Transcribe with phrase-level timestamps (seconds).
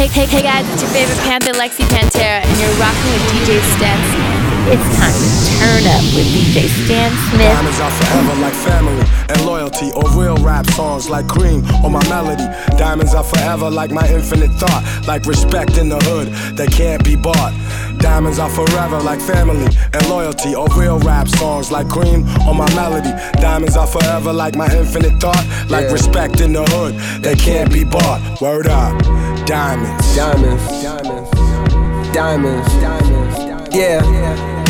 [0.00, 3.60] Hey, hey, hey guys, it's your favorite Panther, Lexi Pantera, and you're rocking with DJ
[3.76, 7.50] Stan it's time to turn up with DJ Stan Smith.
[7.50, 12.02] Diamonds are forever like family and loyalty, or real rap songs like Cream or my
[12.08, 12.44] melody.
[12.76, 17.16] Diamonds are forever like my infinite thought, like respect in the hood that can't be
[17.16, 17.52] bought.
[17.98, 22.72] Diamonds are forever like family and loyalty, or real rap songs like Cream or my
[22.74, 23.10] melody.
[23.40, 25.92] Diamonds are forever like my infinite thought, like yeah.
[25.92, 28.40] respect in the hood that can't be bought.
[28.40, 28.94] Word up,
[29.50, 30.14] diamonds.
[30.14, 30.64] Diamonds.
[30.80, 31.30] Diamonds.
[32.14, 32.68] Diamonds.
[32.80, 33.74] Diamonds.
[33.74, 34.49] Yeah.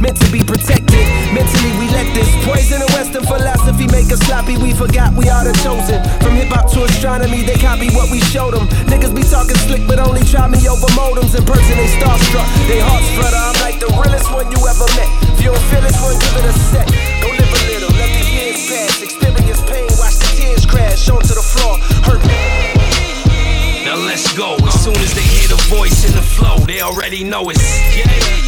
[0.00, 1.04] meant to be protected.
[1.30, 4.56] Mentally, we let this poison of Western philosophy make us sloppy.
[4.56, 6.00] We forgot we are the chosen.
[6.24, 8.66] From hip hop to astronomy, they copy what we showed them.
[8.88, 11.36] Niggas be talking slick, but only try me over modems.
[11.36, 12.48] In person, they starstruck.
[12.66, 13.38] They hearts flutter.
[13.38, 15.10] I'm like the realest one you ever met.
[15.36, 16.86] If you don't feel this one, give it a set.
[17.22, 19.02] Go live a little, let these years pass.
[19.02, 21.78] Experience pain, watch the tears crash onto the floor.
[22.02, 22.79] Hurt me.
[24.06, 24.56] Let's go.
[24.66, 27.60] As soon as they hear the voice in the flow, they already know it's.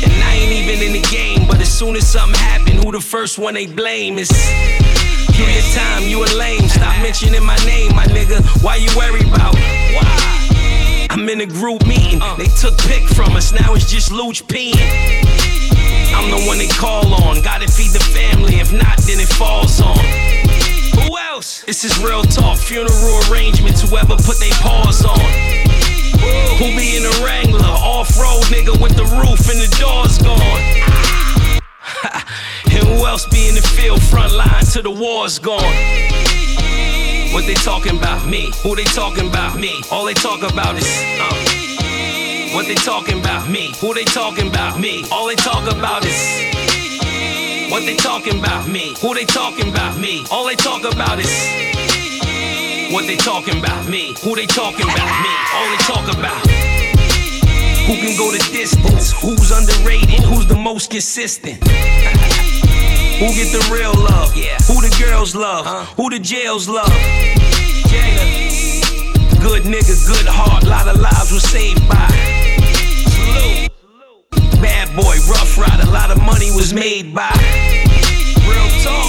[0.04, 3.00] And I ain't even in the game, but as soon as something happen, who the
[3.00, 4.30] first one they blame is.
[5.32, 6.68] Give your time, you a lame.
[6.68, 8.42] Stop mentioning my name, my nigga.
[8.62, 9.54] Why you worry about?
[9.54, 11.06] Why?
[11.10, 12.20] I'm in a group meeting.
[12.20, 12.36] Uh.
[12.36, 14.76] They took pick from us, now it's just Luch peeing.
[16.14, 17.42] I'm the one they call on.
[17.42, 20.51] Gotta feed the family, if not, then it falls on.
[20.94, 21.62] Who else?
[21.62, 22.58] This is real talk.
[22.58, 25.18] Funeral arrangements, whoever put their paws on.
[26.58, 27.60] Who be in a Wrangler?
[27.64, 30.82] Off road nigga with the roof and the doors gone.
[32.74, 35.60] And who else be in the field front line till the war's gone?
[37.34, 38.26] What they talking about?
[38.26, 38.50] Me.
[38.62, 39.58] Who they talking about?
[39.58, 39.82] Me.
[39.90, 40.88] All they talk about is
[41.20, 41.62] uh.
[42.54, 43.48] What they talking about?
[43.48, 43.74] Me.
[43.80, 44.78] Who they talking about?
[44.78, 45.04] Me.
[45.10, 46.61] All they talk about is
[47.72, 48.68] What they talking about?
[48.68, 48.94] Me.
[49.00, 49.98] Who they talking about?
[49.98, 50.26] Me.
[50.30, 51.32] All they talk about is
[52.92, 53.88] What they talking about?
[53.88, 54.14] Me.
[54.22, 55.12] Who they talking about?
[55.24, 55.32] Me.
[55.56, 56.46] All they talk about
[57.86, 59.18] Who can go the distance?
[59.22, 60.20] Who's underrated?
[60.20, 61.64] Who's the most consistent?
[61.64, 64.36] Who get the real love?
[64.36, 64.58] Yeah.
[64.68, 65.64] Who the girls love?
[65.64, 65.86] Huh?
[65.96, 66.92] Who the jails love?
[67.88, 69.40] Jada.
[69.40, 72.31] Good nigga, good heart, lot of lives were saved by.
[74.94, 77.32] Boy, rough ride, a lot of money was made by.
[78.44, 79.08] Real talk.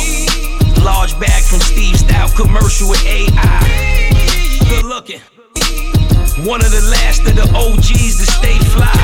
[0.82, 4.60] Large bag from Steve Style commercial with AI.
[4.70, 5.20] Good looking.
[6.48, 8.96] One of the last of the OGs to stay fly.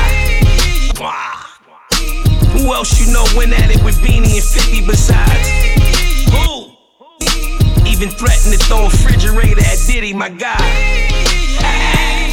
[2.56, 5.48] Who else you know went at it with Beanie and 50 besides?
[6.32, 6.72] Who?
[7.86, 10.56] Even threatened to throw a refrigerator at Diddy, my guy.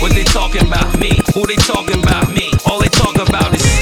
[0.01, 0.97] What they talking about?
[0.99, 1.19] Me.
[1.33, 2.29] Who they talking about?
[2.31, 2.49] Me.
[2.65, 3.76] All they talk about is.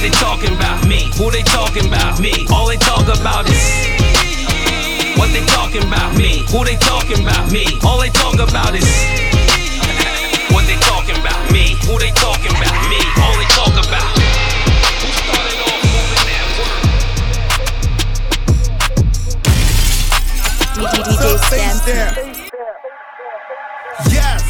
[0.00, 0.86] What they talking about?
[0.88, 1.10] Me.
[1.18, 2.20] Who they talking about?
[2.20, 2.32] Me.
[2.50, 3.60] All they talk about is
[5.18, 6.16] What they talking about?
[6.16, 6.40] Me.
[6.48, 7.52] Who they talking about?
[7.52, 7.66] Me.
[7.84, 8.88] All they talk about is
[10.48, 11.52] What they talking about?
[11.52, 11.76] Me.
[11.84, 12.80] Who they talking about?
[12.88, 12.96] Me.
[13.20, 14.08] All they talk about
[20.96, 22.16] DJ Stamp.
[24.08, 24.42] Yes.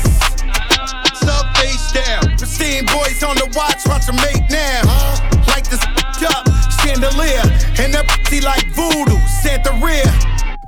[1.19, 2.39] Sub face down.
[2.39, 4.91] Pristine boys on the watch, watch them make now.
[4.91, 5.40] Like this up,
[7.01, 7.43] chandelier.
[7.79, 10.05] And that pussy like voodoo, Santa Ria.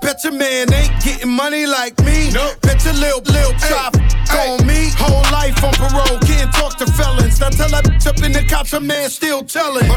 [0.00, 2.30] Bet your man ain't getting money like me.
[2.32, 2.60] Nope.
[2.62, 3.94] Bet your lil' lil' chop
[4.34, 4.90] on me.
[4.98, 7.38] Whole life on parole, can't talk to felons.
[7.40, 9.90] Now tell that bitch up in the cops, a man still telling.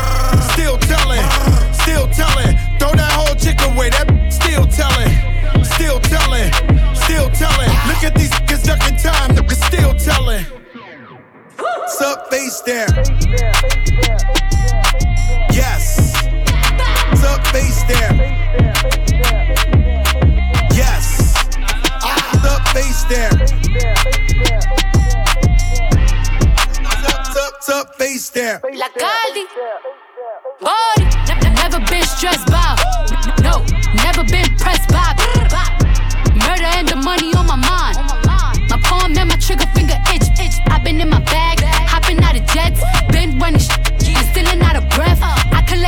[0.53, 1.25] Still telling,
[1.73, 2.53] still telling.
[2.77, 5.13] Throw that whole chick away, that still telling.
[5.63, 6.51] Still telling,
[6.93, 7.71] still telling.
[7.89, 10.45] Look at these niggas ducking time, niggas still telling.
[11.87, 12.93] Sup, face down.
[15.51, 16.14] Yes.
[17.25, 18.17] Sup, face down.
[20.77, 21.33] Yes.
[22.43, 23.47] Sup, face down.
[27.33, 28.59] Sup, sup, face down.
[28.75, 29.43] La Caldi.
[30.61, 31.05] Body.
[31.55, 32.77] Never been stressed by.
[33.41, 35.15] No, never been pressed by.
[36.45, 37.97] Murder and the money on my mind.
[38.69, 40.61] My palm and my trigger finger itch, itch.
[40.67, 44.04] i been in my bag, hopping out of jets, been running sh-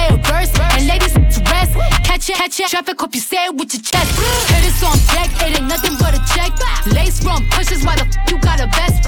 [0.07, 0.63] say a.
[0.73, 1.73] And ladies, to rest.
[2.03, 2.69] Catch it, catch it.
[2.69, 4.11] Drop hope you say with your chest.
[4.49, 6.51] Hit it on deck, it ain't nothing but a check.
[6.93, 9.07] Lace from pushes, why the f you got a vest?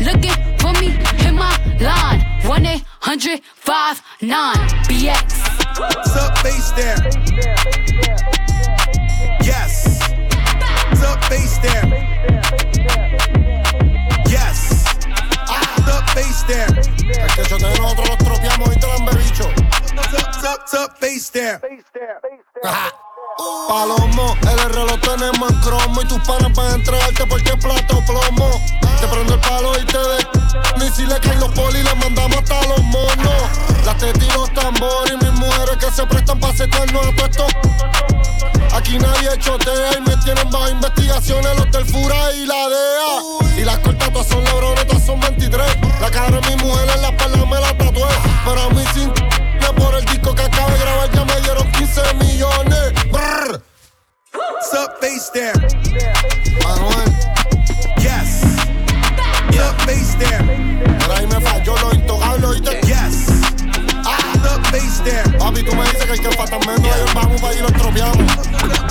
[0.00, 0.90] Looking for me,
[1.22, 2.20] hit my line.
[2.46, 4.56] 1 800 59
[4.88, 5.30] BX.
[6.06, 6.98] Sup, face there.
[9.42, 10.00] Yes.
[10.98, 11.86] Sup, face there.
[14.26, 14.82] Yes.
[15.86, 16.92] Sup, face there.
[20.62, 21.60] What's up, what's up, face there?
[23.66, 28.00] Palomo, el reloj tenemos en cromo y tus panas van a entregarte porque es plato
[28.06, 28.48] plomo.
[29.00, 30.78] Te prendo el palo y te de.
[30.78, 33.42] Ni si le caen los polis, le mandamos hasta los monos.
[33.84, 37.46] Las tetas los tambores y mis mujeres que se prestan para secarnos a todo esto.
[38.72, 43.58] Aquí nadie chotea y me tienen bajo investigaciones los del Fura y la DEA.
[43.58, 46.00] Y las cortas todas son lebrones, todas son 23.
[46.00, 48.08] La cara de mi mujer en la espalda me la tatué.
[48.44, 49.12] Pero a mí sin
[49.74, 50.48] por el disco que
[54.72, 55.52] What's up, face there?
[56.64, 57.04] Manuel,
[58.00, 58.40] Yes.
[59.44, 60.40] What's up, face there?
[60.98, 62.80] por ahí me falló lo intocable, ¿oíste?
[62.86, 63.28] Yes.
[64.02, 65.24] What's up, face there?
[65.38, 68.16] Papi, tú me dices que el que fatalmente ahí vamos para ir los tropeamos.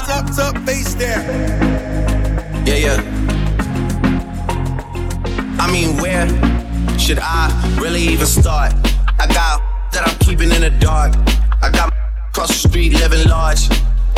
[0.05, 1.23] What's up, up, face there?
[2.63, 3.01] Yeah, yeah.
[5.57, 6.27] I mean, where
[6.99, 7.49] should I
[7.81, 8.71] really even start?
[9.17, 9.63] I got
[9.93, 11.15] that I'm keeping in the dark.
[11.59, 11.91] I got
[12.29, 13.67] across the street living large.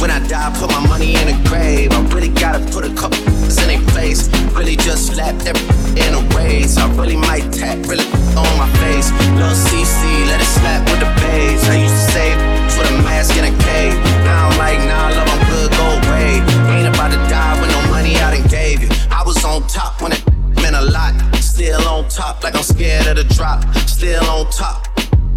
[0.00, 1.92] when I die, put my money in a grave.
[1.92, 4.28] I really gotta put a couple in their face.
[4.56, 5.60] Really just slap every
[6.00, 6.78] in a raise.
[6.78, 9.12] I really might tap, really on my face.
[9.36, 11.68] Lil CC, let it slap with the bass.
[11.68, 12.38] I used to save
[12.72, 13.94] for the mask in a cave.
[14.24, 16.40] Now I'm like, nah, love, I'm good, go away.
[16.72, 18.88] Ain't about to die with no money I done gave you.
[19.10, 20.24] I was on top when it
[20.62, 21.12] meant a lot.
[21.36, 23.62] Still on top, like I'm scared of the drop.
[23.86, 24.88] Still on top,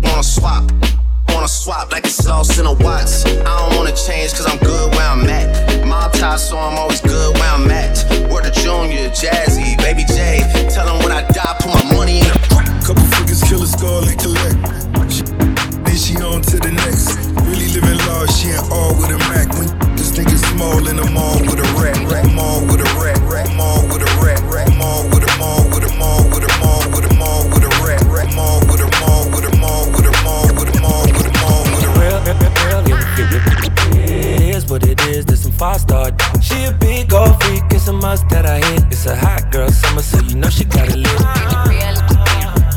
[0.03, 0.71] wanna swap
[1.33, 3.25] wanna swap like it's lost in a watch.
[3.25, 5.85] I don't wanna change cause I'm good where I'm at.
[5.87, 8.05] My tie, so I'm always good where I'm at.
[8.29, 10.41] Word of Junior, Jazzy, Baby J.
[10.69, 12.43] Tell them when I die, put my money in the
[12.83, 13.67] Couple figures, kill a.
[15.07, 17.15] She, then she on to the next.
[17.47, 19.47] Really living large, she ain't all with a Mac.
[19.55, 23.19] When this nigga small in the mall with a rat, rat, mall with a rat,
[23.23, 23.87] rat, mall
[34.73, 36.09] what it is, there's some five star.
[36.41, 38.83] She a big old freak, it's a must that I hit.
[38.87, 41.19] It's a hot girl summer, so you know she got it lit.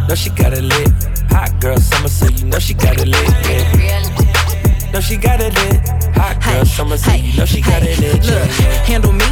[0.06, 0.90] No, she got it lit.
[1.31, 3.28] Hot girl summer, so you know she got it lit.
[3.48, 4.45] Yeah.
[4.92, 5.88] No, she got it lit.
[6.16, 8.24] Hot girl summer, so you know she got it lit.
[8.24, 8.48] Look,
[8.86, 9.24] handle me?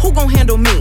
[0.00, 0.72] Who gon' handle me?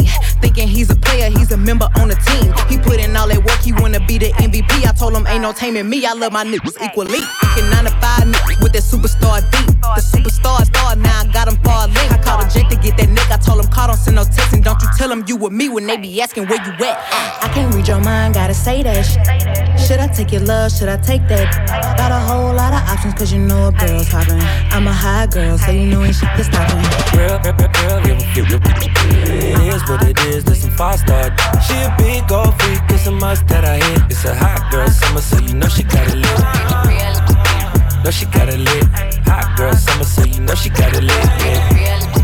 [0.41, 2.53] Thinking he's a player, he's a member on the team.
[2.69, 4.87] He put in all that work, he wanna be the MVP.
[4.87, 6.05] I told him ain't no taming me.
[6.05, 7.19] I love my niggas equally.
[7.19, 9.75] Thinking 9 to 5 niggas with that superstar beat.
[9.81, 12.11] The superstar star, now I got him far link.
[12.11, 13.35] I called a Jake to get that nigga.
[13.35, 14.53] I told him, call, don't send no text.
[14.53, 16.97] And don't you tell him you with me when they be asking where you at.
[17.43, 19.79] I can't read your mind, gotta say that shit.
[19.79, 20.71] Should I take your love?
[20.71, 21.51] Should I take that?
[21.97, 24.41] Got a whole lot of options, cause you know a girl's hopping.
[24.71, 26.83] I'm a high girl, so you know ain't shit to stopping.
[27.17, 28.59] Real, real, real, real, real,
[29.55, 31.31] It is what it is, some five star.
[31.65, 34.03] She a big old freak, it's a must that I hit.
[34.11, 36.39] It's a hot girl summer, so you know she got it lit.
[38.03, 38.85] No, she got it lit.
[39.27, 41.25] Hot girl summer, so you know she got it lit.
[41.43, 42.18] Yeah.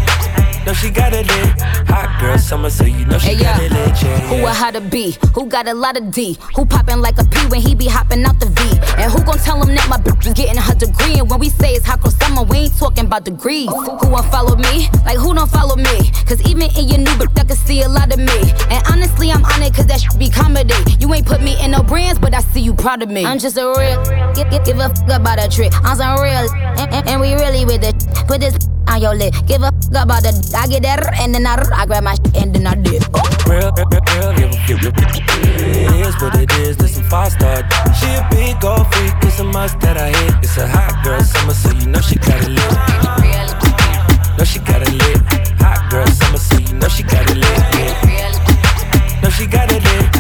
[0.65, 1.61] No, she got it lit.
[1.89, 3.65] Hot girl summer, so you know she Hey, got yeah.
[3.67, 4.01] it lit.
[4.01, 5.15] Yeah, Who a how to be?
[5.35, 6.37] Who got a lot of D?
[6.55, 8.61] Who poppin' like a P when he be hopping out the V?
[8.97, 11.19] And who gon' tell him that my bitch is getting her degree?
[11.19, 13.69] And when we say it's hot girl summer, we ain't talking about degrees.
[13.69, 14.89] Who won't follow me?
[15.05, 16.09] Like who don't follow me?
[16.25, 18.39] Cause even in your new bitch, I can see a lot of me.
[18.73, 20.73] And honestly, I'm on it cause that shit be comedy.
[20.99, 23.23] You ain't put me in no brands, but I see you proud of me.
[23.23, 24.01] I'm just a real,
[24.33, 25.73] give, give, give a fuck about a trick.
[25.85, 26.49] I'm some real,
[26.81, 27.93] and, and, and we really with it.
[28.27, 28.57] Put this
[28.87, 29.33] on your lip.
[29.47, 32.35] Give a fuck about the, I get that, and then I, I grab my shit
[32.35, 33.03] and then I dip.
[33.47, 34.93] Real, real, real, real, real, real.
[34.95, 37.63] It is what it is, there's some five star.
[37.93, 40.35] She a big old freak, it's a must that I hit.
[40.43, 42.71] It's a hot girl summer, so you know she got it lit.
[44.37, 45.17] No, she got it lit.
[45.61, 49.23] Hot girl summer, so you know she got it lit.
[49.23, 50.14] No, she got it lit.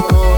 [0.00, 0.37] Oh.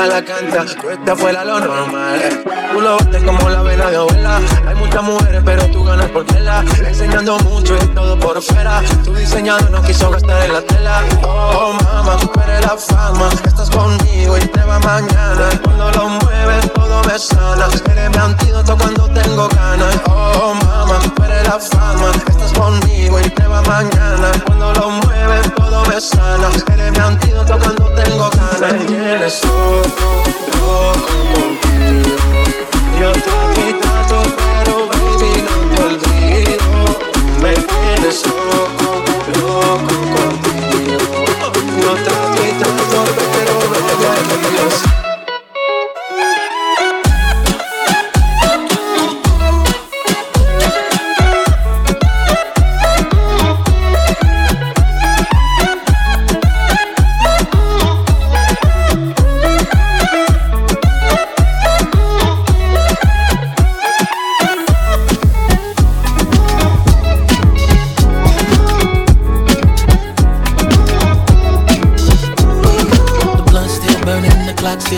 [0.00, 2.42] Mata la cancha, tú estás fuera lo normal.
[2.72, 4.40] Tú lo bates como la vena de abuela.
[4.66, 5.59] Hay muchas mujeres, pero
[5.90, 6.64] ganas por tela.
[6.86, 8.82] Enseñando mucho y todo por fuera.
[9.04, 11.02] Tu diseñado no quiso gastar en la tela.
[11.22, 13.28] Oh, mama, tú eres la fama.
[13.44, 15.48] Estás conmigo y te va mañana.
[15.64, 17.66] Cuando lo mueves, todo me sana.
[17.90, 20.00] Eres mi antídoto cuando tengo ganas.
[20.06, 22.12] Oh, mama, tú eres la fama.
[22.28, 24.30] Estás conmigo y te va mañana.
[24.46, 26.48] Cuando lo mueves, todo me sana.
[26.72, 28.86] Eres mi antídoto cuando tengo ganas.
[28.86, 30.92] Tienes contigo.
[33.00, 33.20] Yo te
[33.54, 34.99] quitado, pero
[35.84, 36.68] olvido.
[37.42, 39.02] Me tienes loco,
[39.40, 40.98] loco contigo.
[41.82, 42.29] No te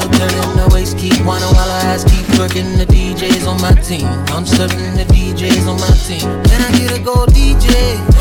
[0.01, 2.79] turning the waist, keep whining while her eyes keep working.
[2.79, 4.07] The DJs on my team,
[6.63, 8.12] I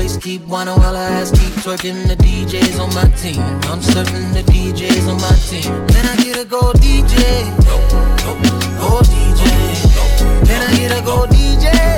[0.00, 2.08] ass keep wine while I asked keep twerking.
[2.08, 5.70] The DJs on my team, I'm serving the DJs on my team.
[5.86, 7.14] Then I get a gold DJ,
[8.80, 10.44] gold DJ.
[10.44, 11.89] Then I get a gold DJ,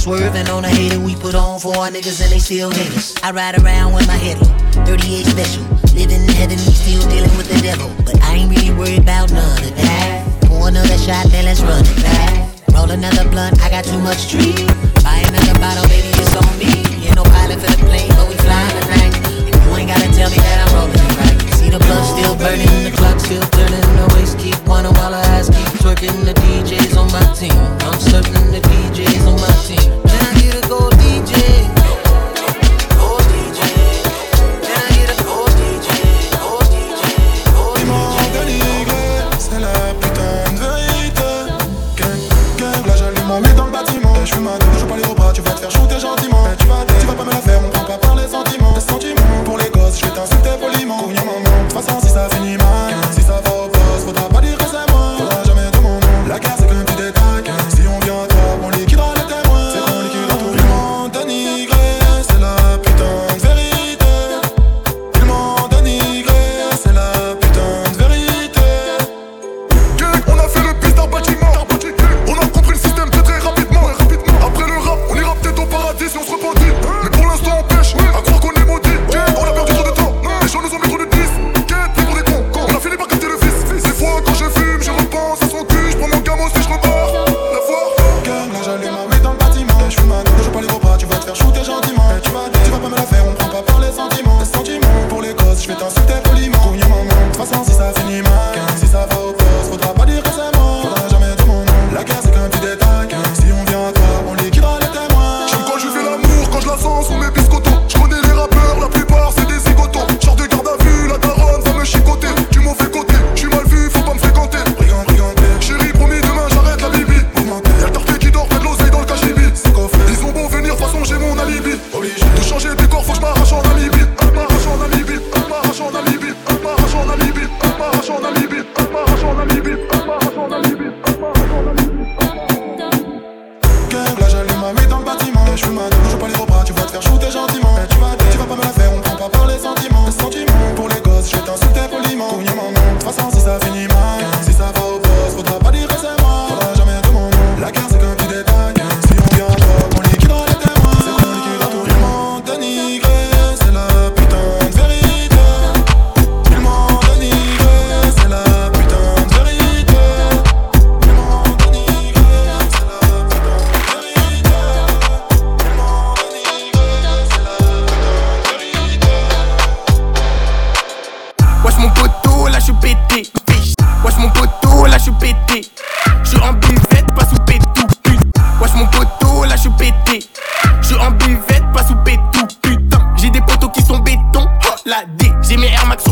[0.00, 3.20] swerving on a hater we put on for our niggas and they still niggas.
[3.22, 4.48] I ride around with my head low,
[4.88, 9.04] 38 special, living in heaven, still dealing with the devil, but I ain't really worried
[9.04, 10.24] about none of that.
[10.48, 12.32] Pour another shot, then let's run it back.
[12.72, 14.56] Roll another blunt, I got too much tree.
[15.04, 16.72] Buy another bottle, baby, it's on me.
[17.04, 19.12] Ain't no pilot for the plane, but we flying tonight.
[19.52, 21.36] You ain't gotta tell me that I'm rolling right.
[21.60, 22.88] See the blood still burning,
[23.30, 26.24] still turning, the waist keep wanting while I ass keep twerking.
[26.24, 27.54] The DJs on my team,
[27.86, 30.02] I'm serving the DJs on my team.
[30.02, 31.59] Then I get a gold DJ.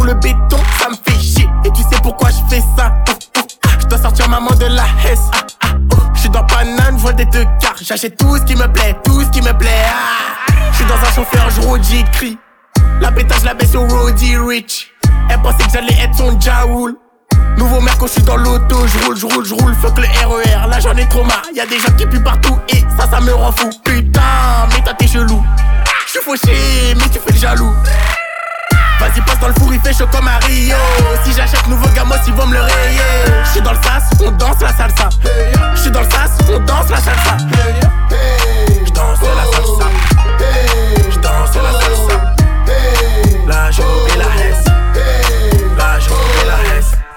[0.09, 1.50] Le béton, ça me fait chier.
[1.65, 2.95] Et tu sais pourquoi je fais ça?
[3.79, 5.31] Je dois sortir maman de la Hesse.
[6.15, 7.77] Je suis dans Paname, je vois des deux quarts.
[7.81, 9.85] J'achète tout ce qui me plaît, tout ce qui me plaît.
[9.87, 10.53] Ah.
[10.73, 12.38] Je suis dans un chauffeur, je roule, j'écris.
[13.01, 14.88] La pétage, la baisse au Roddy Rich.
[15.29, 16.97] Elle pensait que j'allais être son Jaoul.
[17.59, 20.68] Nouveau quand je suis dans l'auto, je roule, je roule, je roule, fuck le RER,
[20.71, 23.33] là j'en ai trop marre, y'a des gens qui puent partout et ça, ça me
[23.35, 23.68] rend fou.
[23.85, 24.21] Putain,
[24.71, 25.44] mais t'as tes chelou.
[26.07, 27.75] Je suis fauché, mais tu fais le jaloux.
[29.00, 30.76] Vas-y, passe dans le four, il fait chaud comme Rio.
[31.24, 33.00] Si j'achète nouveau gamos, ils vont me le rayer.
[33.44, 35.08] Je suis dans le sas, on danse la salsa.
[35.74, 37.37] Je suis dans le sas, on danse la salsa.
[38.84, 39.88] Je danse la salsa.
[41.11, 42.34] Je danse la salsa.
[43.46, 43.82] Là, je
[44.18, 44.78] la hesse.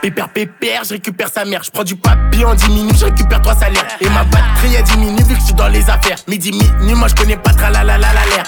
[0.01, 1.61] Pépère, pépère, je récupère sa mère.
[1.63, 3.85] Je prends du papier en 10 minutes, je récupère trois salaires.
[3.99, 6.17] Et ma batterie a diminue vu que je suis dans les affaires.
[6.27, 8.43] Midi, minuit, moi je connais pas tra la la la la l'air.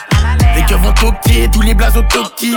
[0.55, 2.55] Les keufs vont toquer, tous les blazes au toki.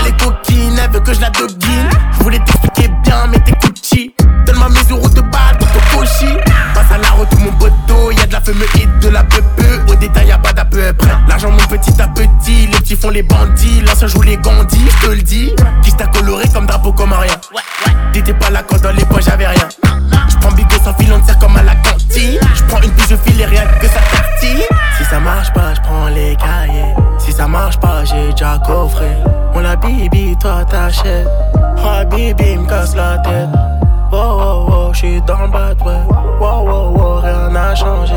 [0.00, 1.90] Elle est coquine, elle veut que je la doguine.
[2.12, 4.14] Je voulais t'expliquer bien, mais t'es Gucci.
[4.46, 6.32] Donne-moi mes euros de balle pour ton cochi.
[7.18, 8.12] Route, tout mon poteau.
[8.12, 9.42] Y'a de la fumée et de la peu
[9.90, 11.10] Au détail, y'a pas d'à peu près.
[11.26, 12.66] L'argent, mon petit à petit.
[12.66, 13.80] Les petits font les bandits.
[13.80, 15.52] L'ancien joue les gandis, je te le dis.
[15.82, 17.34] Qui t'a coloré comme drapeau, comme rien.
[18.12, 19.68] T'étais pas là quand dans les poches j'avais rien.
[20.28, 22.38] J'prends bigo sans fil, on sert comme à la cantine.
[22.54, 24.62] J'prends une touche, je file et rien que ça tartine.
[24.96, 26.94] Si ça marche pas, j'prends les cahiers.
[27.18, 29.08] Si ça marche pas, j'ai déjà coffré.
[29.54, 31.26] On la bibi, toi t'achètes.
[31.78, 33.87] Oh, bibi, me casse la tête.
[34.20, 35.94] Oh, oh, j'suis dans le bad, ouais.
[36.40, 38.16] Oh, oh, oh, rien n'a changé.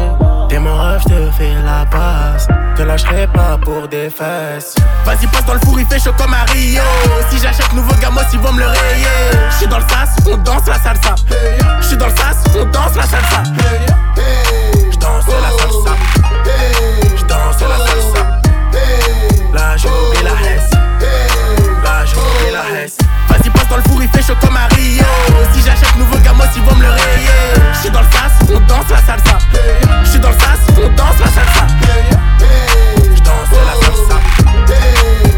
[0.49, 2.47] T'es mon rêve, te fais la passe.
[2.75, 4.75] Te lâcherai pas pour des fesses.
[5.05, 6.81] Vas-y, passe dans le four, il fait chaud comme à Rio.
[7.29, 9.05] Si j'achète nouveau gamos, ils vont me le rayer.
[9.51, 11.13] J'suis dans le sas, on danse la salsa.
[11.81, 13.43] J'suis dans le sas, on danse la salsa.
[14.91, 15.95] J'danse la salsa.
[17.15, 18.23] J'danse la salsa.
[19.53, 20.71] Là, j'ai la hesse.
[21.83, 22.97] Là, j'ai la hesse.
[23.31, 24.57] Vas-y, passe dans le four, il fait chaud comme.
[25.53, 27.29] Si j'achète nouveau gamos, ils vont me le rayer.
[27.73, 29.37] J'suis dans le sas, on danse la salsa.
[30.03, 31.67] J'suis dans le sas, on danse la salsa.
[33.15, 34.17] J'danse la salsa.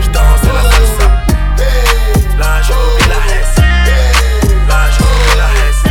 [0.01, 1.07] J'danse la salsa.
[2.39, 2.73] Là, j'ai
[3.09, 3.57] la hesse.
[4.67, 5.85] Là, j'ai la hesse.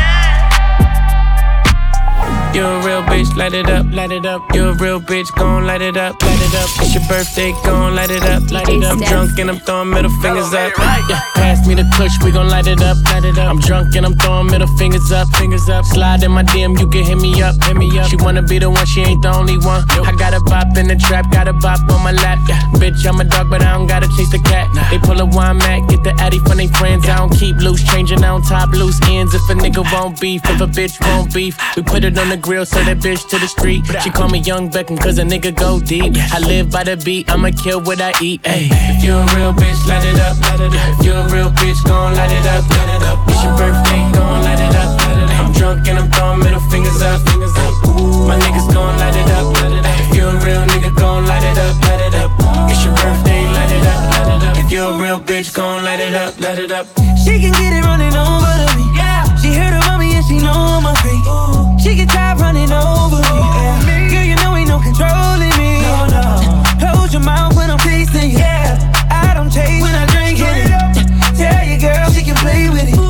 [2.55, 4.43] A real bitch, light it up, light it up.
[4.55, 6.69] You're a real bitch, gon' light it up, light it up.
[6.81, 8.93] It's your birthday, gon' light it up, light it up.
[8.93, 10.73] I'm drunk and I'm throwing middle fingers up.
[11.09, 13.51] Yeah, pass me the push, we gon' light it up, light it up.
[13.51, 15.85] I'm drunk and I'm throwing middle fingers up, fingers up.
[15.85, 18.09] Slide in my DM, you can hit me up, hit me up.
[18.09, 19.85] She wanna be the one, she ain't the only one.
[19.91, 22.39] I got a bop in the trap, got a bop on my lap.
[22.49, 24.69] Yeah, bitch, I'm a dog, but I don't gotta chase the cat.
[24.91, 27.09] They pull a wine mat, get the addy from they friends.
[27.09, 29.35] I don't keep loose, changing on top loose ends.
[29.35, 32.37] If a nigga won't beef, if a bitch won't beef, we put it on the
[32.37, 33.85] grill, so that bitch to the street.
[34.03, 36.13] She call me Young Beckham, cause a nigga go deep.
[36.33, 38.41] I live by the beat, I'ma kill what I eat.
[38.45, 38.69] Ay.
[38.93, 41.01] If you a real bitch, light it up, light it up.
[41.01, 43.19] If you a real bitch, gon' light it up, light it up.
[43.29, 45.41] It's your birthday, gon' light it up, light it up.
[45.41, 47.73] I'm drunk and I'm throwing middle fingers up, fingers up.
[47.97, 49.97] Ooh, my niggas gon' light it up, light it up.
[50.01, 52.31] If you a real nigga, gon' light it up, light it up.
[52.69, 54.57] It's your birthday, light it up, light it up.
[54.61, 56.87] If you a real bitch, gon' light it up, light it up.
[57.17, 58.85] She can get it running over to me.
[58.97, 59.25] Yeah.
[59.41, 61.02] She heard about me and she know I'm a freak.
[61.83, 63.39] She get tired running over me.
[63.43, 64.09] Yeah.
[64.09, 65.83] Girl, you know ain't no controlling me.
[65.83, 66.63] No, no.
[66.79, 68.39] Close your mouth when I'm tasting you.
[68.39, 68.79] Yeah.
[69.11, 71.37] I don't taste when I drink it.
[71.37, 73.02] Tell your girl she can play with it.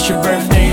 [0.00, 0.69] It's your birthday,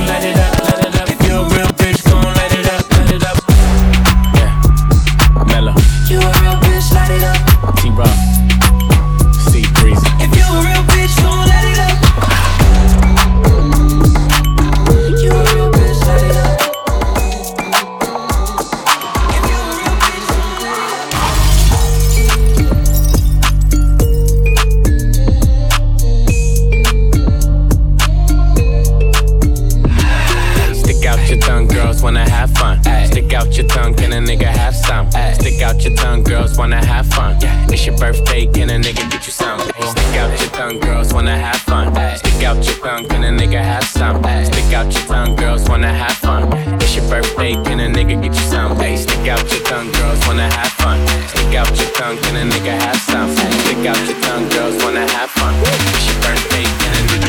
[44.08, 44.46] some?
[44.46, 46.44] Stick out your tongue, girls wanna have fun.
[46.82, 48.76] It's your birthday, can a nigga get you some?
[48.78, 51.00] Hey, stick out your tongue, girls wanna have fun.
[51.28, 53.30] Stick out your tongue, can a nigga have some?
[53.36, 55.54] Stick out your tongue, girls wanna have fun.
[55.64, 57.27] It's your birthday, can a nigga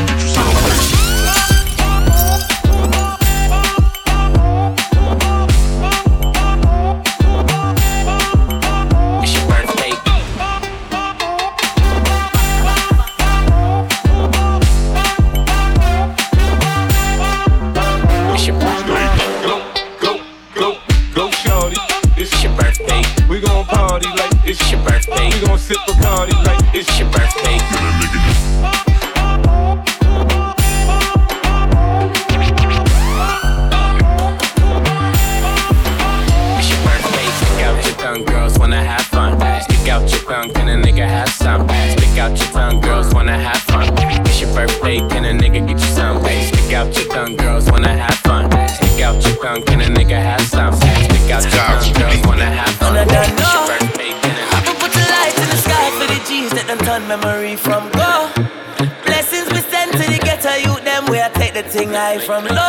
[62.29, 62.68] from low.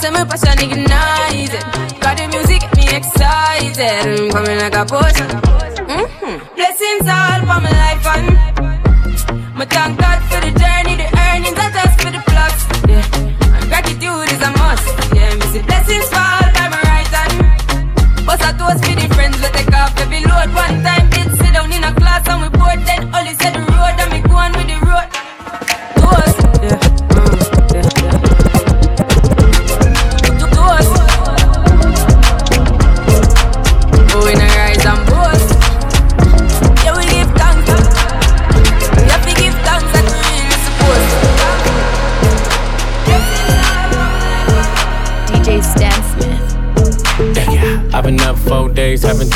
[0.00, 1.60] Know say my passion ignited.
[2.00, 4.20] Got the music get me excited.
[4.20, 5.49] I'm coming like a potion.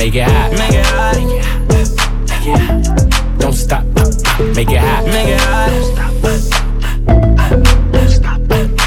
[0.00, 0.50] Make it hot.
[0.52, 1.14] Make it hot.
[1.68, 3.38] Make it hot.
[3.38, 3.84] Don't stop.
[4.56, 5.04] Make it hot.
[5.04, 5.68] Make it hot.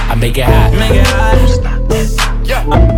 [0.10, 0.72] I make it hot.
[0.74, 1.53] Make it hot.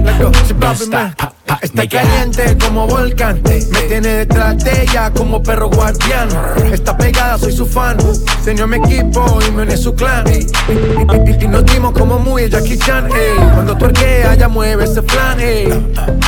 [0.03, 1.15] Let's go, si papi man.
[1.61, 3.41] Está caliente como volcán.
[3.43, 6.29] Me tiene detrás de ella como perro guardián.
[6.71, 7.97] Está pegada, soy su fan.
[8.43, 10.25] Señor mi equipo y me une su clan.
[10.27, 13.07] Y, nos dimos como muy el Jackie Chan.
[13.07, 13.35] ey.
[13.53, 15.39] Cuando tuerquea, ya mueve ese flan.
[15.39, 15.65] ey.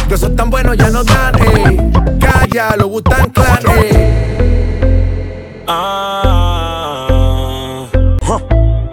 [0.07, 1.35] De esos tan buenos ya no dan.
[1.39, 1.91] ey.
[2.19, 3.59] Calla, lo Butan Clan.
[3.77, 4.17] ey.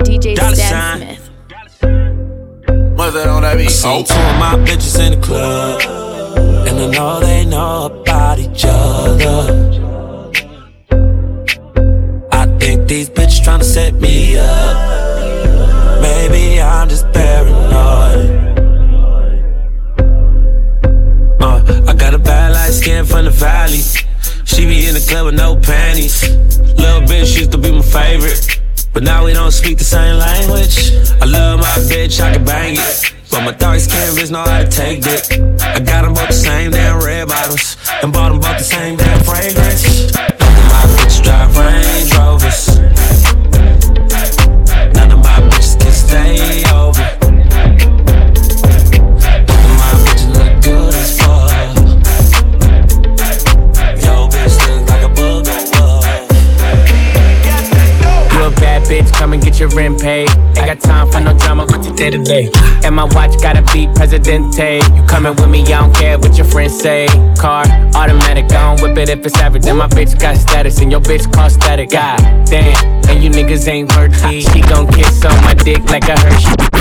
[0.04, 1.03] DJ Dollar Stan
[3.12, 3.70] it on that beat.
[3.70, 5.80] See two of my bitches in the club,
[6.66, 9.60] and I know they know about each other.
[12.32, 16.00] I think these bitches tryna set me up.
[16.00, 18.30] Maybe I'm just paranoid.
[21.40, 23.82] Uh, I got a bad light skin from the valley.
[24.44, 26.22] She be in the club with no panties.
[26.78, 28.63] Little bitch used to be my favorite.
[28.94, 30.92] But now we don't speak the same language.
[31.20, 33.12] I love my bitch, I can bang it.
[33.28, 35.24] But my skin bitch know how to take dick.
[35.61, 37.76] I got them both the same damn red bottles.
[38.04, 40.14] And bought them both the same damn fragrance.
[40.14, 43.13] My bitches drive Range Rovers.
[59.24, 60.28] Come and get your rent paid.
[60.58, 62.50] Ain't got time for no drama, you day to day.
[62.84, 64.80] And my watch gotta be Presidente.
[64.94, 67.06] You coming with me, I don't care what your friends say.
[67.38, 69.66] Car, automatic, I don't whip it if it's average.
[69.66, 71.90] And my bitch got status, and your bitch cost static.
[71.90, 72.76] God damn,
[73.08, 74.42] and you niggas ain't worth it.
[74.42, 76.74] She gon' kiss on my dick like a Hershey.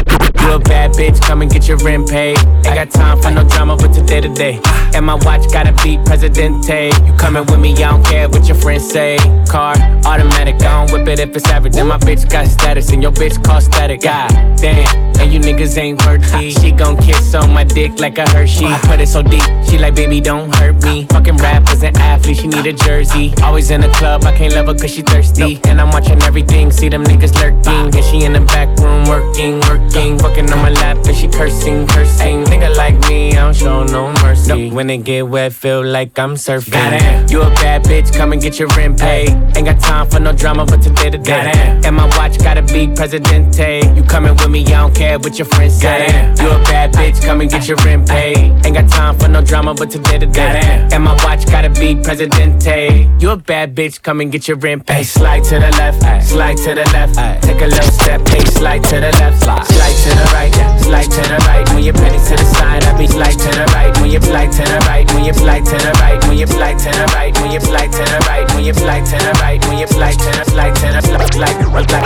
[0.43, 2.37] You a bad bitch, come and get your rent paid.
[2.67, 4.59] Ain't got time for no drama, but today to day.
[4.93, 6.91] And my watch gotta be Presidente.
[7.05, 9.17] You coming with me, I don't care what your friends say.
[9.47, 9.73] Car,
[10.05, 11.77] automatic, I don't whip it if it's average.
[11.77, 14.01] And my bitch got status, and your bitch cost static.
[14.01, 14.87] God damn,
[15.21, 16.51] and you niggas ain't worth it.
[16.59, 18.65] She gon' kiss on my dick like a Hershey.
[18.65, 21.05] I put it so deep, she like, baby, don't hurt me.
[21.11, 23.33] Fucking rappers and athletes, she need a jersey.
[23.43, 25.61] Always in the club, I can't love her cause she thirsty.
[25.65, 27.95] And I'm watching everything, see them niggas lurking.
[27.95, 30.17] And she in the back room working, working.
[30.17, 32.45] Fucking on my lap and she cursing, cursing.
[32.45, 34.71] Nigga like me, I don't show no mercy.
[34.71, 36.71] When it get wet, feel like I'm surfing.
[36.71, 37.29] Goddamn.
[37.29, 39.29] You a bad bitch, come and get your rent paid.
[39.55, 41.51] Ain't got time for no drama, but today to day.
[41.85, 43.81] And my watch gotta be Presidente.
[43.95, 46.05] You coming with me, I don't care what your friends say.
[46.39, 48.37] You a bad bitch, come and get your rent paid.
[48.65, 50.87] Ain't got time for no drama, but today to day.
[50.91, 53.09] And my watch gotta be Presidente.
[53.19, 55.05] You a bad bitch, come and get your rent paid.
[55.05, 57.15] Slide to the left, slide to the left.
[57.43, 61.21] Take a little step, hey, slide to the left, slide to the right, slide to
[61.21, 61.67] the right.
[61.73, 63.93] When your penny to the side, I be slide to the right.
[63.99, 66.79] When you slide to the right, when you slide to the right, when you slide
[66.79, 69.65] to the right, when you slide to the right, when you slide to the right,
[69.67, 72.02] when you slide to the slide to the slide slide, slide,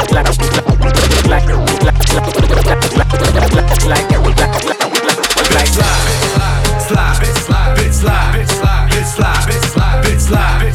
[6.87, 10.66] slide, bitch slide, bitch slide, bitch slide, bitch slide, bitch slide, bitch slide,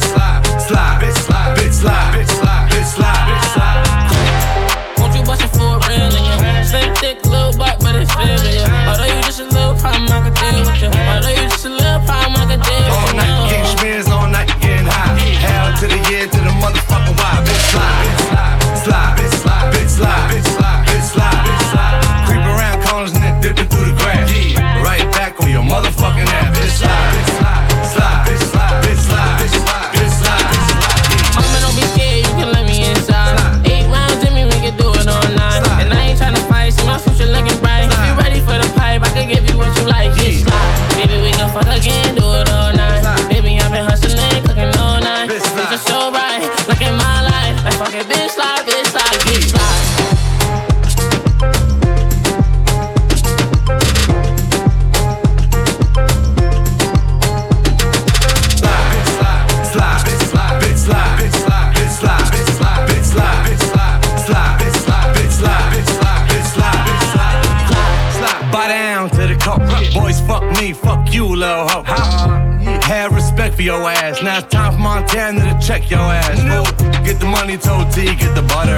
[71.13, 71.83] you, little hoe.
[71.83, 74.21] Have respect for your ass.
[74.23, 76.39] Now it's time for Montana to check your ass.
[76.39, 76.65] fool.
[77.05, 78.77] Get the money, told T, get the butter.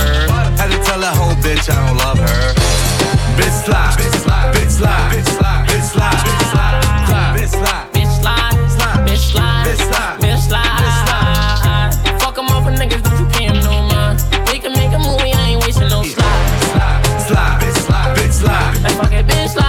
[0.60, 2.54] Had to tell that whole bitch I don't love her.
[3.40, 8.14] Bitch slide, bitch slide, bitch slide, bitch slide, bitch slide, bitch slide, bitch slide, bitch
[8.20, 8.58] slide,
[9.06, 12.20] bitch slide, bitch slide, bitch slide.
[12.22, 14.24] Fuck 'em off with niggas, don't you 'em no mind.
[14.52, 16.42] We can make a movie, I ain't wasting no slide.
[17.28, 18.84] slide, bitch slide, bitch slide.
[18.84, 19.65] Like fuck it, bitch slide, bitch slide,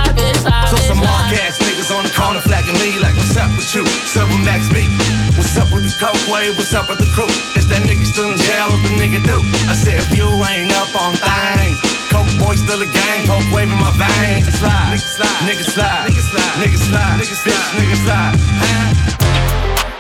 [3.67, 3.87] with you?
[4.07, 4.87] Several next beat.
[5.35, 6.55] What's up with the coke wave?
[6.57, 7.27] What's up with the crew?
[7.59, 8.71] Is that nigga still in jail?
[8.71, 9.43] What the nigga do?
[9.67, 11.75] I said, if you ain't up on things,
[12.07, 14.47] coke boy still a gang, coke wave in my veins.
[14.55, 18.35] Slide, nigga slide, nigga slide, nigga slide, nigga slide, nigga slide, nigga slide.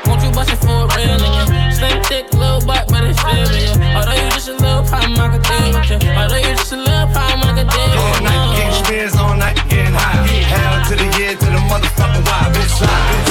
[0.07, 1.19] Won't you bust it for real?
[1.75, 3.75] Slim thick little butt, but it's feeling ya.
[3.99, 5.99] Although you just a little problem, I can deal with ya.
[6.15, 8.15] Although you just a little problem, I can deal with you.
[8.15, 10.23] All night getting spins, all night getting high.
[10.55, 12.55] Hell to the year, to the motherfucking why.
[12.55, 13.26] Bitch slide, bitch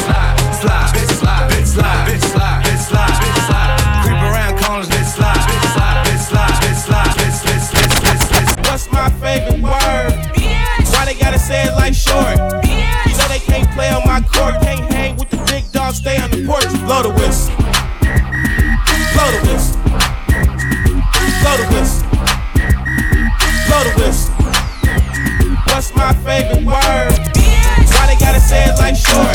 [11.26, 12.38] gotta say is life short.
[12.70, 16.18] You know they can't play on my court, can't hang with the big dogs, stay
[16.22, 16.70] on the porch.
[16.86, 17.56] Blow the whistle.
[19.14, 19.78] Blow the whistle.
[21.42, 22.06] Blow the whistle.
[23.66, 24.34] Blow the whistle.
[25.74, 27.18] What's my favorite word?
[27.94, 29.35] Why they gotta say it like short?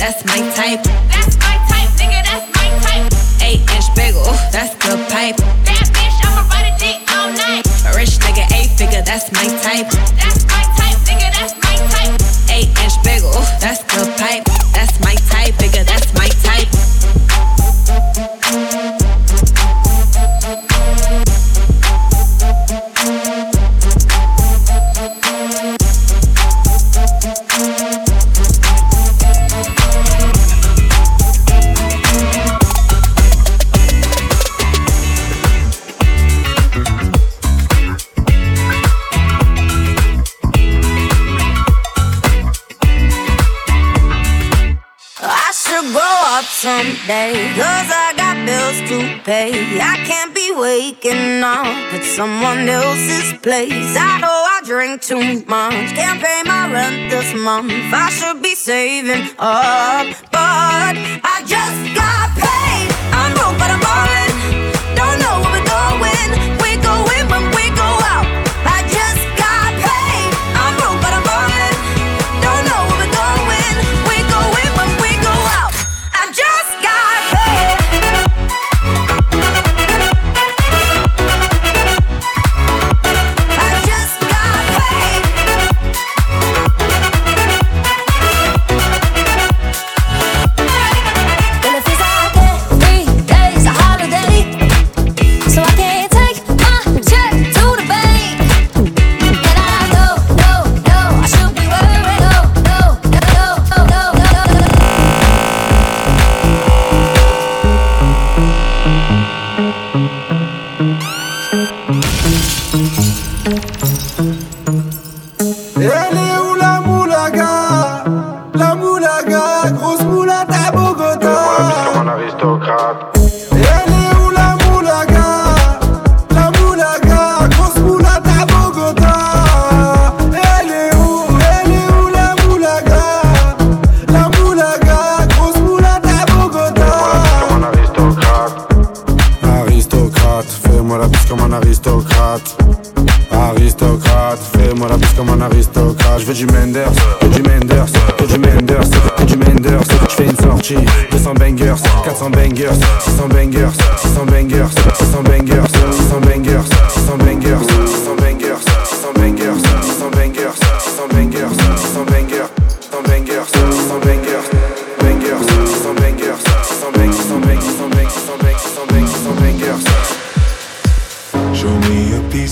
[0.00, 0.82] that's my type.
[1.12, 3.12] That's my type, nigga, that's my type.
[3.44, 5.36] Eight inch bagel, that's the pipe.
[5.68, 7.68] That bitch, I'ma ride a dick all night.
[7.84, 9.92] A rich nigga, eight figure, that's my type.
[10.16, 10.29] That's
[52.20, 53.96] someone else's place.
[53.96, 57.72] I know I drink too much, can't pay my rent this month.
[57.72, 60.96] I should be saving up, but
[61.32, 62.19] I just got.